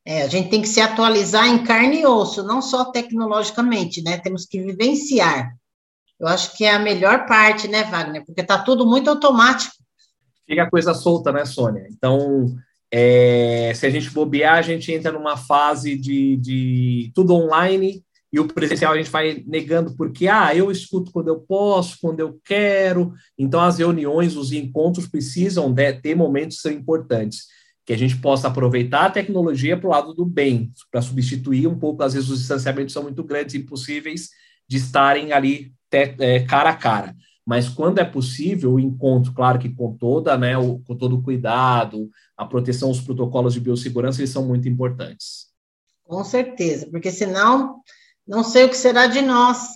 É, 0.05 0.23
a 0.23 0.27
gente 0.27 0.49
tem 0.49 0.61
que 0.61 0.67
se 0.67 0.81
atualizar 0.81 1.47
em 1.47 1.63
carne 1.63 2.01
e 2.01 2.05
osso, 2.05 2.43
não 2.43 2.61
só 2.61 2.85
tecnologicamente, 2.85 4.01
né? 4.01 4.17
Temos 4.17 4.45
que 4.45 4.61
vivenciar. 4.61 5.55
Eu 6.19 6.27
acho 6.27 6.55
que 6.55 6.63
é 6.63 6.71
a 6.71 6.79
melhor 6.79 7.25
parte, 7.25 7.67
né, 7.67 7.83
Wagner? 7.83 8.25
Porque 8.25 8.41
está 8.41 8.59
tudo 8.59 8.85
muito 8.85 9.09
automático. 9.09 9.73
Fica 10.45 10.63
a 10.63 10.69
coisa 10.69 10.93
solta, 10.93 11.31
né, 11.31 11.45
Sônia? 11.45 11.87
Então, 11.89 12.55
é, 12.91 13.71
se 13.73 13.85
a 13.85 13.89
gente 13.89 14.09
bobear, 14.09 14.57
a 14.57 14.61
gente 14.61 14.91
entra 14.91 15.11
numa 15.11 15.37
fase 15.37 15.97
de, 15.97 16.35
de 16.37 17.11
tudo 17.15 17.33
online 17.33 18.03
e 18.33 18.39
o 18.39 18.47
presencial 18.47 18.93
a 18.93 18.97
gente 18.97 19.09
vai 19.09 19.43
negando 19.45 19.95
porque, 19.95 20.27
ah, 20.27 20.55
eu 20.55 20.71
escuto 20.71 21.11
quando 21.11 21.27
eu 21.27 21.39
posso, 21.39 21.97
quando 22.01 22.21
eu 22.21 22.39
quero. 22.45 23.13
Então, 23.37 23.59
as 23.59 23.77
reuniões, 23.77 24.37
os 24.37 24.53
encontros 24.53 25.07
precisam 25.07 25.71
de, 25.71 25.93
ter 25.93 26.15
momentos 26.15 26.57
que 26.57 26.63
são 26.63 26.71
importantes. 26.71 27.47
Que 27.85 27.93
a 27.93 27.97
gente 27.97 28.17
possa 28.17 28.47
aproveitar 28.47 29.05
a 29.05 29.09
tecnologia 29.09 29.75
para 29.75 29.87
o 29.87 29.91
lado 29.91 30.13
do 30.13 30.25
bem, 30.25 30.71
para 30.89 31.01
substituir 31.01 31.67
um 31.67 31.77
pouco, 31.77 32.03
às 32.03 32.13
vezes 32.13 32.29
os 32.29 32.39
distanciamentos 32.39 32.93
são 32.93 33.03
muito 33.03 33.23
grandes 33.23 33.55
impossíveis 33.55 34.29
de 34.67 34.77
estarem 34.77 35.33
ali 35.33 35.73
te, 35.89 36.15
é, 36.19 36.39
cara 36.41 36.69
a 36.69 36.75
cara. 36.75 37.13
Mas 37.51 37.67
quando 37.67 37.99
é 37.99 38.05
possível, 38.05 38.75
o 38.75 38.79
encontro, 38.79 39.33
claro 39.33 39.59
que 39.59 39.67
com 39.67 39.93
toda, 39.97 40.37
né, 40.37 40.57
o, 40.57 40.79
com 40.79 40.95
todo 40.95 41.17
o 41.17 41.21
cuidado, 41.21 42.09
a 42.37 42.45
proteção, 42.45 42.89
os 42.89 43.01
protocolos 43.01 43.53
de 43.53 43.59
biossegurança, 43.59 44.21
eles 44.21 44.29
são 44.29 44.47
muito 44.47 44.69
importantes. 44.69 45.47
Com 46.01 46.23
certeza, 46.23 46.87
porque 46.89 47.11
senão 47.11 47.81
não 48.25 48.41
sei 48.41 48.63
o 48.63 48.69
que 48.69 48.77
será 48.77 49.05
de 49.05 49.21
nós. 49.21 49.67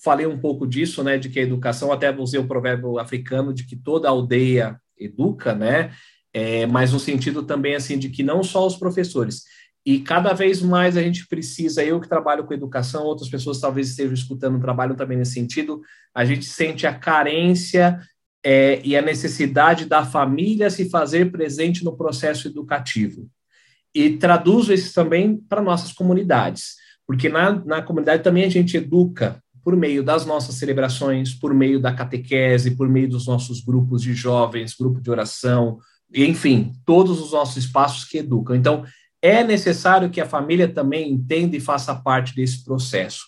Falei 0.00 0.28
um 0.28 0.38
pouco 0.38 0.64
disso, 0.64 1.02
né, 1.02 1.18
de 1.18 1.28
que 1.28 1.40
a 1.40 1.42
educação, 1.42 1.90
até 1.90 2.16
usei 2.16 2.38
o 2.38 2.46
provérbio 2.46 3.00
africano 3.00 3.52
de 3.52 3.66
que 3.66 3.74
toda 3.74 4.08
aldeia 4.08 4.80
educa, 4.96 5.56
né, 5.56 5.90
é, 6.32 6.66
mas 6.66 6.92
no 6.92 7.00
sentido 7.00 7.42
também, 7.42 7.74
assim, 7.74 7.98
de 7.98 8.10
que 8.10 8.22
não 8.22 8.44
só 8.44 8.64
os 8.64 8.76
professores, 8.76 9.42
e 9.90 10.00
cada 10.00 10.34
vez 10.34 10.60
mais 10.60 10.98
a 10.98 11.02
gente 11.02 11.26
precisa, 11.26 11.82
eu 11.82 11.98
que 11.98 12.06
trabalho 12.06 12.44
com 12.44 12.52
educação, 12.52 13.04
outras 13.04 13.30
pessoas 13.30 13.58
talvez 13.58 13.88
estejam 13.88 14.12
escutando, 14.12 14.60
trabalham 14.60 14.94
também 14.94 15.16
nesse 15.16 15.32
sentido, 15.32 15.80
a 16.14 16.26
gente 16.26 16.44
sente 16.44 16.86
a 16.86 16.92
carência 16.92 17.98
é, 18.44 18.82
e 18.84 18.94
a 18.94 19.00
necessidade 19.00 19.86
da 19.86 20.04
família 20.04 20.68
se 20.68 20.90
fazer 20.90 21.32
presente 21.32 21.82
no 21.82 21.96
processo 21.96 22.48
educativo. 22.48 23.30
E 23.94 24.10
traduzo 24.18 24.74
isso 24.74 24.92
também 24.92 25.38
para 25.38 25.62
nossas 25.62 25.90
comunidades, 25.90 26.74
porque 27.06 27.30
na, 27.30 27.52
na 27.64 27.80
comunidade 27.80 28.22
também 28.22 28.44
a 28.44 28.50
gente 28.50 28.76
educa 28.76 29.42
por 29.64 29.74
meio 29.74 30.02
das 30.02 30.26
nossas 30.26 30.56
celebrações, 30.56 31.32
por 31.32 31.54
meio 31.54 31.80
da 31.80 31.94
catequese, 31.94 32.76
por 32.76 32.90
meio 32.90 33.08
dos 33.08 33.26
nossos 33.26 33.62
grupos 33.62 34.02
de 34.02 34.12
jovens, 34.12 34.74
grupo 34.78 35.00
de 35.00 35.10
oração, 35.10 35.78
enfim, 36.14 36.72
todos 36.84 37.22
os 37.22 37.32
nossos 37.32 37.56
espaços 37.56 38.04
que 38.04 38.18
educam. 38.18 38.54
Então, 38.54 38.84
é 39.20 39.42
necessário 39.42 40.10
que 40.10 40.20
a 40.20 40.28
família 40.28 40.68
também 40.68 41.10
entenda 41.10 41.56
e 41.56 41.60
faça 41.60 41.94
parte 41.94 42.34
desse 42.34 42.64
processo. 42.64 43.26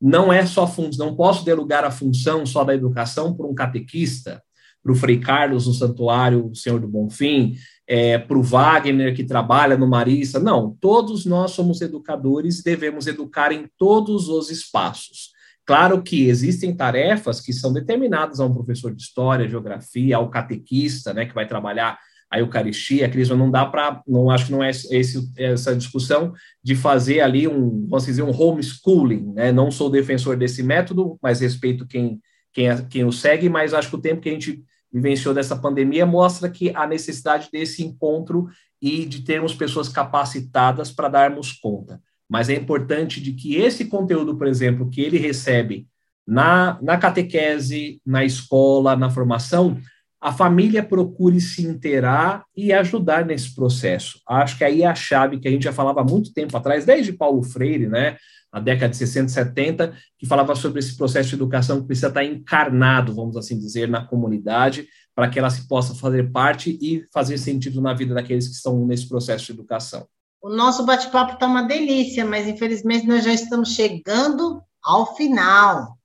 Não 0.00 0.32
é 0.32 0.44
só 0.44 0.66
função, 0.66 1.06
não 1.06 1.16
posso 1.16 1.44
delugar 1.44 1.84
a 1.84 1.90
função 1.90 2.44
só 2.44 2.64
da 2.64 2.74
educação 2.74 3.34
por 3.34 3.46
um 3.46 3.54
catequista, 3.54 4.42
para 4.82 4.92
o 4.92 4.94
Frei 4.94 5.18
Carlos 5.18 5.66
no 5.66 5.72
Santuário 5.72 6.54
Senhor 6.54 6.78
do 6.78 6.86
Bonfim, 6.86 7.54
é, 7.86 8.18
para 8.18 8.36
o 8.36 8.42
Wagner 8.42 9.14
que 9.14 9.24
trabalha 9.24 9.78
no 9.78 9.88
Marista. 9.88 10.38
Não, 10.38 10.76
todos 10.78 11.24
nós 11.24 11.52
somos 11.52 11.80
educadores 11.80 12.58
e 12.58 12.64
devemos 12.64 13.06
educar 13.06 13.50
em 13.50 13.66
todos 13.78 14.28
os 14.28 14.50
espaços. 14.50 15.32
Claro 15.66 16.02
que 16.02 16.28
existem 16.28 16.76
tarefas 16.76 17.40
que 17.40 17.52
são 17.52 17.72
determinadas 17.72 18.38
a 18.38 18.44
um 18.44 18.52
professor 18.52 18.94
de 18.94 19.02
história, 19.02 19.48
geografia, 19.48 20.18
ao 20.18 20.28
catequista, 20.28 21.14
né, 21.14 21.24
que 21.24 21.34
vai 21.34 21.48
trabalhar 21.48 21.98
a 22.34 22.40
Eucaristia, 22.40 23.06
a 23.06 23.08
Crisma, 23.08 23.36
não 23.36 23.48
dá 23.48 23.64
para, 23.64 24.02
não 24.08 24.28
acho 24.28 24.46
que 24.46 24.52
não 24.52 24.62
é 24.62 24.70
esse, 24.70 25.30
essa 25.36 25.74
discussão 25.76 26.32
de 26.60 26.74
fazer 26.74 27.20
ali 27.20 27.46
um, 27.46 27.86
vamos 27.88 28.06
dizer, 28.06 28.22
um 28.22 28.36
homeschooling, 28.36 29.32
né? 29.34 29.52
Não 29.52 29.70
sou 29.70 29.88
defensor 29.88 30.36
desse 30.36 30.60
método, 30.60 31.16
mas 31.22 31.40
respeito 31.40 31.86
quem, 31.86 32.20
quem, 32.52 32.86
quem 32.88 33.04
o 33.04 33.12
segue, 33.12 33.48
mas 33.48 33.72
acho 33.72 33.88
que 33.88 33.94
o 33.94 34.00
tempo 34.00 34.20
que 34.20 34.28
a 34.28 34.32
gente 34.32 34.64
vivenciou 34.92 35.32
dessa 35.32 35.54
pandemia 35.54 36.04
mostra 36.04 36.50
que 36.50 36.74
a 36.74 36.88
necessidade 36.88 37.48
desse 37.52 37.84
encontro 37.84 38.48
e 38.82 39.04
de 39.04 39.22
termos 39.22 39.54
pessoas 39.54 39.88
capacitadas 39.88 40.90
para 40.90 41.08
darmos 41.08 41.52
conta. 41.52 42.00
Mas 42.28 42.48
é 42.48 42.54
importante 42.54 43.20
de 43.20 43.32
que 43.32 43.56
esse 43.56 43.84
conteúdo, 43.84 44.36
por 44.36 44.48
exemplo, 44.48 44.90
que 44.90 45.00
ele 45.00 45.18
recebe 45.18 45.86
na, 46.26 46.80
na 46.82 46.98
catequese, 46.98 48.00
na 48.04 48.24
escola, 48.24 48.96
na 48.96 49.08
formação, 49.08 49.78
a 50.24 50.32
família 50.32 50.82
procure 50.82 51.38
se 51.38 51.66
inteirar 51.66 52.46
e 52.56 52.72
ajudar 52.72 53.26
nesse 53.26 53.54
processo. 53.54 54.18
Acho 54.26 54.56
que 54.56 54.64
aí 54.64 54.80
é 54.80 54.86
a 54.86 54.94
chave 54.94 55.38
que 55.38 55.46
a 55.46 55.50
gente 55.50 55.64
já 55.64 55.72
falava 55.72 56.00
há 56.00 56.04
muito 56.04 56.32
tempo 56.32 56.56
atrás, 56.56 56.86
desde 56.86 57.12
Paulo 57.12 57.42
Freire, 57.42 57.86
né, 57.86 58.16
na 58.50 58.58
década 58.58 58.88
de 58.88 58.96
60 58.96 59.26
e 59.26 59.34
70, 59.34 59.94
que 60.18 60.26
falava 60.26 60.56
sobre 60.56 60.78
esse 60.78 60.96
processo 60.96 61.28
de 61.28 61.34
educação 61.34 61.82
que 61.82 61.88
precisa 61.88 62.08
estar 62.08 62.24
encarnado, 62.24 63.14
vamos 63.14 63.36
assim 63.36 63.58
dizer, 63.58 63.86
na 63.86 64.02
comunidade, 64.02 64.88
para 65.14 65.28
que 65.28 65.38
ela 65.38 65.50
se 65.50 65.68
possa 65.68 65.94
fazer 65.94 66.32
parte 66.32 66.78
e 66.80 67.04
fazer 67.12 67.36
sentido 67.36 67.82
na 67.82 67.92
vida 67.92 68.14
daqueles 68.14 68.48
que 68.48 68.54
estão 68.54 68.86
nesse 68.86 69.06
processo 69.06 69.44
de 69.44 69.52
educação. 69.52 70.08
O 70.40 70.48
nosso 70.48 70.86
bate-papo 70.86 71.34
está 71.34 71.46
uma 71.46 71.64
delícia, 71.64 72.24
mas 72.24 72.48
infelizmente 72.48 73.06
nós 73.06 73.24
já 73.24 73.34
estamos 73.34 73.74
chegando 73.74 74.62
ao 74.82 75.14
final. 75.16 75.98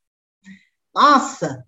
Nossa, 0.94 1.64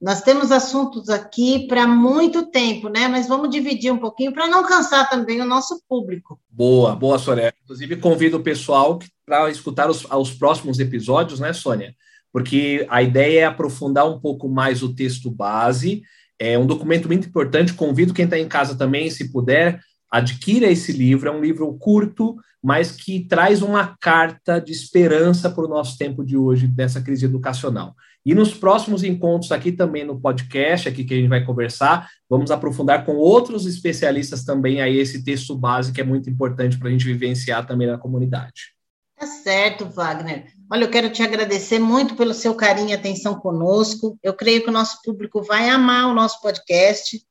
nós 0.00 0.22
temos 0.22 0.50
assuntos 0.50 1.10
aqui 1.10 1.66
para 1.66 1.86
muito 1.86 2.46
tempo, 2.46 2.88
né? 2.88 3.06
Mas 3.06 3.28
vamos 3.28 3.50
dividir 3.50 3.92
um 3.92 3.98
pouquinho 3.98 4.32
para 4.32 4.48
não 4.48 4.64
cansar 4.64 5.10
também 5.10 5.42
o 5.42 5.44
nosso 5.44 5.82
público. 5.86 6.40
Boa, 6.48 6.96
boa, 6.96 7.18
Sônia. 7.18 7.52
Inclusive, 7.62 7.96
convido 7.96 8.38
o 8.38 8.42
pessoal 8.42 8.98
para 9.26 9.50
escutar 9.50 9.90
os, 9.90 10.04
os 10.04 10.32
próximos 10.32 10.78
episódios, 10.78 11.38
né, 11.38 11.52
Sônia? 11.52 11.94
Porque 12.32 12.86
a 12.88 13.02
ideia 13.02 13.40
é 13.40 13.44
aprofundar 13.44 14.08
um 14.08 14.18
pouco 14.18 14.48
mais 14.48 14.82
o 14.82 14.94
texto 14.94 15.30
base. 15.30 16.02
É 16.38 16.58
um 16.58 16.66
documento 16.66 17.06
muito 17.06 17.28
importante. 17.28 17.74
Convido 17.74 18.14
quem 18.14 18.24
está 18.24 18.38
em 18.38 18.48
casa 18.48 18.74
também, 18.74 19.10
se 19.10 19.30
puder, 19.30 19.80
adquira 20.10 20.66
esse 20.66 20.92
livro. 20.92 21.28
É 21.28 21.32
um 21.32 21.42
livro 21.42 21.70
curto, 21.74 22.36
mas 22.62 22.92
que 22.92 23.26
traz 23.28 23.60
uma 23.60 23.94
carta 24.00 24.58
de 24.58 24.72
esperança 24.72 25.50
para 25.50 25.64
o 25.64 25.68
nosso 25.68 25.98
tempo 25.98 26.24
de 26.24 26.38
hoje, 26.38 26.66
dessa 26.66 27.02
crise 27.02 27.26
educacional. 27.26 27.94
E 28.24 28.34
nos 28.34 28.52
próximos 28.52 29.02
encontros 29.02 29.50
aqui 29.50 29.72
também 29.72 30.04
no 30.04 30.20
podcast, 30.20 30.88
aqui 30.88 31.04
que 31.04 31.14
a 31.14 31.16
gente 31.16 31.28
vai 31.28 31.44
conversar, 31.44 32.08
vamos 32.28 32.50
aprofundar 32.50 33.04
com 33.06 33.16
outros 33.16 33.66
especialistas 33.66 34.44
também 34.44 34.82
aí 34.82 34.98
esse 34.98 35.24
texto 35.24 35.56
base 35.56 35.92
que 35.92 36.00
é 36.00 36.04
muito 36.04 36.28
importante 36.28 36.78
para 36.78 36.88
a 36.88 36.90
gente 36.92 37.06
vivenciar 37.06 37.66
também 37.66 37.86
na 37.86 37.96
comunidade. 37.96 38.74
Tá 39.16 39.26
certo, 39.26 39.86
Wagner. 39.86 40.52
Olha, 40.72 40.84
eu 40.84 40.90
quero 40.90 41.10
te 41.10 41.22
agradecer 41.22 41.78
muito 41.78 42.14
pelo 42.14 42.32
seu 42.32 42.54
carinho 42.54 42.90
e 42.90 42.94
atenção 42.94 43.34
conosco. 43.34 44.18
Eu 44.22 44.34
creio 44.34 44.62
que 44.62 44.70
o 44.70 44.72
nosso 44.72 45.00
público 45.02 45.42
vai 45.42 45.68
amar 45.68 46.08
o 46.08 46.14
nosso 46.14 46.40
podcast. 46.40 47.22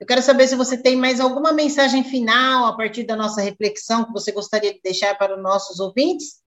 Eu 0.00 0.06
quero 0.06 0.22
saber 0.22 0.46
se 0.46 0.56
você 0.56 0.76
tem 0.76 0.96
mais 0.96 1.20
alguma 1.20 1.52
mensagem 1.52 2.04
final 2.04 2.66
a 2.66 2.76
partir 2.76 3.04
da 3.04 3.14
nossa 3.14 3.40
reflexão 3.40 4.04
que 4.04 4.12
você 4.12 4.32
gostaria 4.32 4.72
de 4.72 4.80
deixar 4.82 5.16
para 5.16 5.36
os 5.36 5.42
nossos 5.42 5.80
ouvintes 5.80 6.40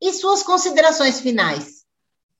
e 0.00 0.12
suas 0.12 0.42
considerações 0.42 1.20
finais. 1.20 1.77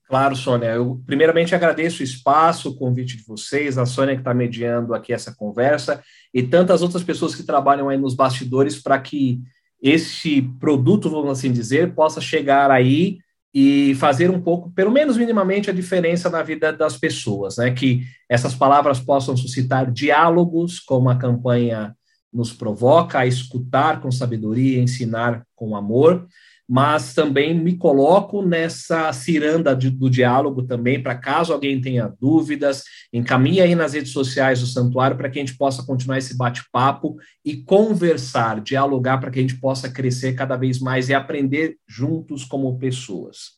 Claro, 0.09 0.35
Sônia. 0.35 0.69
Eu 0.69 0.99
primeiramente 1.05 1.53
agradeço 1.53 2.01
o 2.01 2.03
espaço, 2.03 2.69
o 2.69 2.75
convite 2.75 3.15
de 3.15 3.23
vocês, 3.23 3.77
a 3.77 3.85
Sônia 3.85 4.15
que 4.15 4.21
está 4.21 4.33
mediando 4.33 4.95
aqui 4.95 5.13
essa 5.13 5.35
conversa 5.35 6.01
e 6.33 6.41
tantas 6.41 6.81
outras 6.81 7.03
pessoas 7.03 7.35
que 7.35 7.43
trabalham 7.43 7.87
aí 7.87 7.97
nos 7.97 8.15
bastidores 8.15 8.81
para 8.81 8.97
que 8.99 9.39
esse 9.79 10.41
produto, 10.59 11.11
vamos 11.11 11.29
assim 11.29 11.51
dizer, 11.51 11.93
possa 11.93 12.19
chegar 12.19 12.71
aí 12.71 13.19
e 13.53 13.93
fazer 13.95 14.31
um 14.31 14.41
pouco, 14.41 14.71
pelo 14.71 14.89
menos 14.89 15.15
minimamente, 15.15 15.69
a 15.69 15.73
diferença 15.73 16.27
na 16.27 16.41
vida 16.41 16.73
das 16.73 16.97
pessoas, 16.97 17.57
né? 17.57 17.69
Que 17.69 18.01
essas 18.27 18.55
palavras 18.55 18.99
possam 18.99 19.37
suscitar 19.37 19.91
diálogos, 19.91 20.79
como 20.79 21.07
a 21.11 21.17
campanha 21.17 21.95
nos 22.33 22.51
provoca, 22.51 23.19
a 23.19 23.27
escutar 23.27 24.01
com 24.01 24.11
sabedoria, 24.11 24.81
ensinar 24.81 25.45
com 25.55 25.75
amor, 25.75 26.27
mas 26.69 27.15
também 27.15 27.51
me 27.51 27.75
coloco 27.75 28.43
nessa 28.43 29.11
ciranda 29.11 29.75
de, 29.75 29.89
do 29.89 30.07
diálogo 30.07 30.61
também, 30.61 31.01
para 31.01 31.15
caso 31.15 31.51
alguém 31.51 31.81
tenha 31.81 32.13
dúvidas, 32.21 32.83
encaminhe 33.11 33.59
aí 33.59 33.73
nas 33.73 33.93
redes 33.93 34.11
sociais 34.11 34.59
do 34.59 34.67
Santuário 34.67 35.17
para 35.17 35.31
que 35.31 35.39
a 35.39 35.41
gente 35.41 35.57
possa 35.57 35.83
continuar 35.83 36.19
esse 36.19 36.37
bate-papo 36.37 37.17
e 37.43 37.57
conversar, 37.57 38.61
dialogar 38.61 39.17
para 39.17 39.31
que 39.31 39.39
a 39.39 39.41
gente 39.41 39.59
possa 39.59 39.89
crescer 39.89 40.33
cada 40.33 40.55
vez 40.55 40.79
mais 40.79 41.09
e 41.09 41.13
aprender 41.15 41.75
juntos 41.87 42.45
como 42.45 42.77
pessoas. 42.77 43.57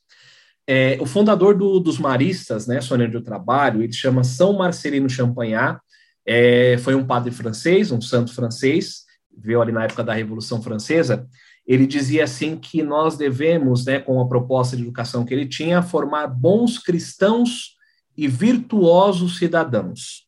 É, 0.65 0.97
o 1.01 1.05
fundador 1.05 1.57
do, 1.57 1.81
dos 1.81 1.99
Maristas, 1.99 2.65
né, 2.65 2.79
Sônia 2.79 3.09
de 3.09 3.19
Trabalho, 3.19 3.83
ele 3.83 3.91
chama 3.91 4.23
São 4.23 4.53
Marcelino 4.53 5.09
Champagnat, 5.09 5.81
é, 6.25 6.77
foi 6.77 6.95
um 6.95 7.05
padre 7.05 7.31
francês, 7.31 7.91
um 7.91 7.99
santo 7.99 8.33
francês, 8.33 9.01
veio 9.37 9.61
ali 9.61 9.73
na 9.73 9.83
época 9.83 10.01
da 10.01 10.13
Revolução 10.13 10.61
Francesa, 10.61 11.27
ele 11.65 11.85
dizia 11.85 12.23
assim 12.23 12.57
que 12.57 12.83
nós 12.83 13.17
devemos, 13.17 13.85
né, 13.85 13.99
com 13.99 14.19
a 14.19 14.27
proposta 14.27 14.75
de 14.75 14.83
educação 14.83 15.25
que 15.25 15.33
ele 15.33 15.47
tinha, 15.47 15.81
formar 15.81 16.27
bons 16.27 16.77
cristãos 16.77 17.77
e 18.17 18.27
virtuosos 18.27 19.37
cidadãos. 19.37 20.27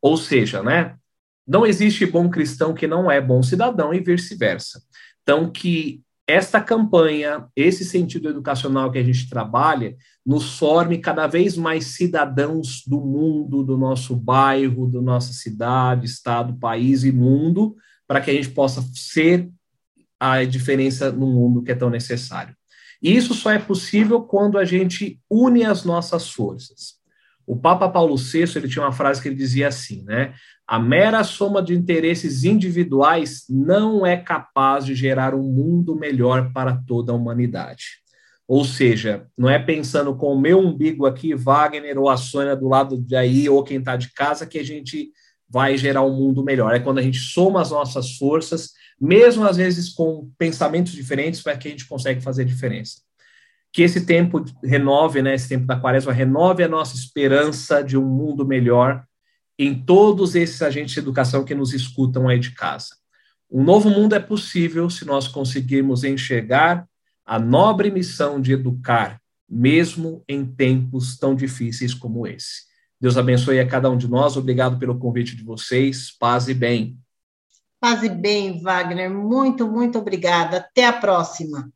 Ou 0.00 0.16
seja, 0.16 0.62
né, 0.62 0.96
não 1.46 1.66
existe 1.66 2.06
bom 2.06 2.30
cristão 2.30 2.72
que 2.72 2.86
não 2.86 3.10
é 3.10 3.20
bom 3.20 3.42
cidadão 3.42 3.92
e 3.92 4.00
vice-versa. 4.00 4.82
Então, 5.22 5.50
que 5.50 6.02
esta 6.26 6.60
campanha, 6.60 7.48
esse 7.56 7.84
sentido 7.84 8.28
educacional 8.28 8.90
que 8.92 8.98
a 8.98 9.02
gente 9.02 9.28
trabalha, 9.28 9.96
nos 10.24 10.56
forme 10.56 10.98
cada 10.98 11.26
vez 11.26 11.56
mais 11.56 11.86
cidadãos 11.86 12.84
do 12.86 13.00
mundo, 13.00 13.64
do 13.64 13.76
nosso 13.76 14.14
bairro, 14.14 14.88
da 14.88 15.02
nossa 15.02 15.32
cidade, 15.32 16.06
estado, 16.06 16.56
país 16.58 17.02
e 17.02 17.10
mundo, 17.10 17.74
para 18.06 18.20
que 18.20 18.30
a 18.30 18.34
gente 18.34 18.50
possa 18.50 18.80
ser 18.94 19.50
a 20.20 20.44
diferença 20.44 21.10
no 21.10 21.26
mundo 21.26 21.62
que 21.62 21.72
é 21.72 21.74
tão 21.74 21.88
necessário. 21.88 22.54
E 23.02 23.16
isso 23.16 23.32
só 23.32 23.50
é 23.50 23.58
possível 23.58 24.20
quando 24.20 24.58
a 24.58 24.64
gente 24.64 25.18
une 25.30 25.64
as 25.64 25.84
nossas 25.84 26.30
forças. 26.30 27.00
O 27.46 27.56
Papa 27.56 27.88
Paulo 27.88 28.16
VI 28.16 28.44
ele 28.56 28.68
tinha 28.68 28.84
uma 28.84 28.92
frase 28.92 29.20
que 29.20 29.28
ele 29.28 29.34
dizia 29.34 29.68
assim, 29.68 30.04
né? 30.04 30.34
A 30.66 30.78
mera 30.78 31.24
soma 31.24 31.60
de 31.60 31.74
interesses 31.74 32.44
individuais 32.44 33.44
não 33.48 34.06
é 34.06 34.16
capaz 34.16 34.84
de 34.84 34.94
gerar 34.94 35.34
um 35.34 35.42
mundo 35.42 35.96
melhor 35.96 36.52
para 36.52 36.76
toda 36.86 37.10
a 37.10 37.14
humanidade. 37.16 38.00
Ou 38.46 38.64
seja, 38.64 39.26
não 39.36 39.48
é 39.48 39.58
pensando 39.58 40.14
com 40.14 40.34
o 40.34 40.40
meu 40.40 40.60
umbigo 40.60 41.06
aqui, 41.06 41.34
Wagner 41.34 41.98
ou 41.98 42.08
a 42.08 42.16
Sônia 42.16 42.54
do 42.54 42.68
lado 42.68 43.00
de 43.00 43.16
aí, 43.16 43.48
ou 43.48 43.64
quem 43.64 43.78
está 43.78 43.96
de 43.96 44.12
casa, 44.12 44.46
que 44.46 44.58
a 44.58 44.64
gente 44.64 45.10
vai 45.48 45.76
gerar 45.76 46.02
um 46.02 46.14
mundo 46.14 46.44
melhor. 46.44 46.74
É 46.74 46.78
quando 46.78 46.98
a 46.98 47.02
gente 47.02 47.18
soma 47.18 47.60
as 47.60 47.70
nossas 47.70 48.16
forças 48.16 48.70
mesmo 49.00 49.46
às 49.46 49.56
vezes 49.56 49.88
com 49.88 50.30
pensamentos 50.36 50.92
diferentes, 50.92 51.42
para 51.42 51.56
que 51.56 51.68
a 51.68 51.70
gente 51.70 51.86
consegue 51.86 52.20
fazer 52.20 52.44
diferença. 52.44 53.00
Que 53.72 53.82
esse 53.82 54.04
tempo 54.04 54.44
renove, 54.62 55.22
né, 55.22 55.34
esse 55.34 55.48
tempo 55.48 55.66
da 55.66 55.78
quaresma, 55.78 56.12
renove 56.12 56.62
a 56.62 56.68
nossa 56.68 56.94
esperança 56.94 57.82
de 57.82 57.96
um 57.96 58.04
mundo 58.04 58.44
melhor 58.44 59.04
em 59.58 59.74
todos 59.74 60.34
esses 60.34 60.60
agentes 60.62 60.94
de 60.94 61.00
educação 61.00 61.44
que 61.44 61.54
nos 61.54 61.72
escutam 61.72 62.28
aí 62.28 62.38
de 62.38 62.52
casa. 62.52 62.96
Um 63.50 63.62
novo 63.62 63.90
mundo 63.90 64.14
é 64.14 64.20
possível 64.20 64.88
se 64.88 65.04
nós 65.04 65.28
conseguirmos 65.28 66.04
enxergar 66.04 66.86
a 67.26 67.38
nobre 67.38 67.90
missão 67.90 68.40
de 68.40 68.52
educar, 68.52 69.20
mesmo 69.48 70.24
em 70.28 70.44
tempos 70.44 71.18
tão 71.18 71.34
difíceis 71.34 71.92
como 71.92 72.26
esse. 72.26 72.70
Deus 73.00 73.16
abençoe 73.16 73.60
a 73.60 73.66
cada 73.66 73.90
um 73.90 73.96
de 73.96 74.08
nós. 74.08 74.36
Obrigado 74.36 74.78
pelo 74.78 74.98
convite 74.98 75.34
de 75.34 75.42
vocês. 75.42 76.10
Paz 76.18 76.48
e 76.48 76.54
bem. 76.54 76.98
Paz 77.80 78.02
e 78.02 78.10
bem, 78.10 78.60
Wagner. 78.60 79.10
Muito, 79.10 79.66
muito 79.66 79.98
obrigada. 79.98 80.58
Até 80.58 80.84
a 80.84 80.92
próxima. 80.92 81.72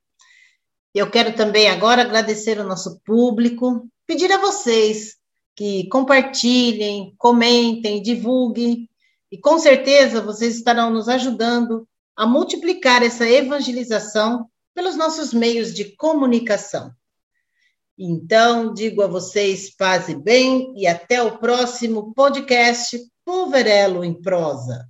Eu 0.94 1.10
quero 1.10 1.34
também 1.34 1.68
agora 1.68 2.02
agradecer 2.02 2.60
ao 2.60 2.66
nosso 2.66 3.00
público, 3.04 3.88
pedir 4.06 4.30
a 4.30 4.38
vocês 4.38 5.16
que 5.56 5.88
compartilhem, 5.88 7.14
comentem, 7.16 8.02
divulguem, 8.02 8.88
e 9.32 9.38
com 9.38 9.58
certeza 9.58 10.20
vocês 10.20 10.56
estarão 10.56 10.90
nos 10.90 11.08
ajudando 11.08 11.88
a 12.14 12.26
multiplicar 12.26 13.02
essa 13.02 13.28
evangelização 13.28 14.48
pelos 14.74 14.96
nossos 14.96 15.32
meios 15.32 15.72
de 15.72 15.96
comunicação. 15.96 16.92
Então, 17.96 18.74
digo 18.74 19.02
a 19.02 19.06
vocês 19.06 19.74
paz 19.74 20.08
e 20.08 20.14
bem, 20.14 20.74
e 20.76 20.86
até 20.86 21.22
o 21.22 21.38
próximo 21.38 22.12
podcast 22.12 23.00
Poverelo 23.24 24.04
em 24.04 24.12
Prosa. 24.20 24.86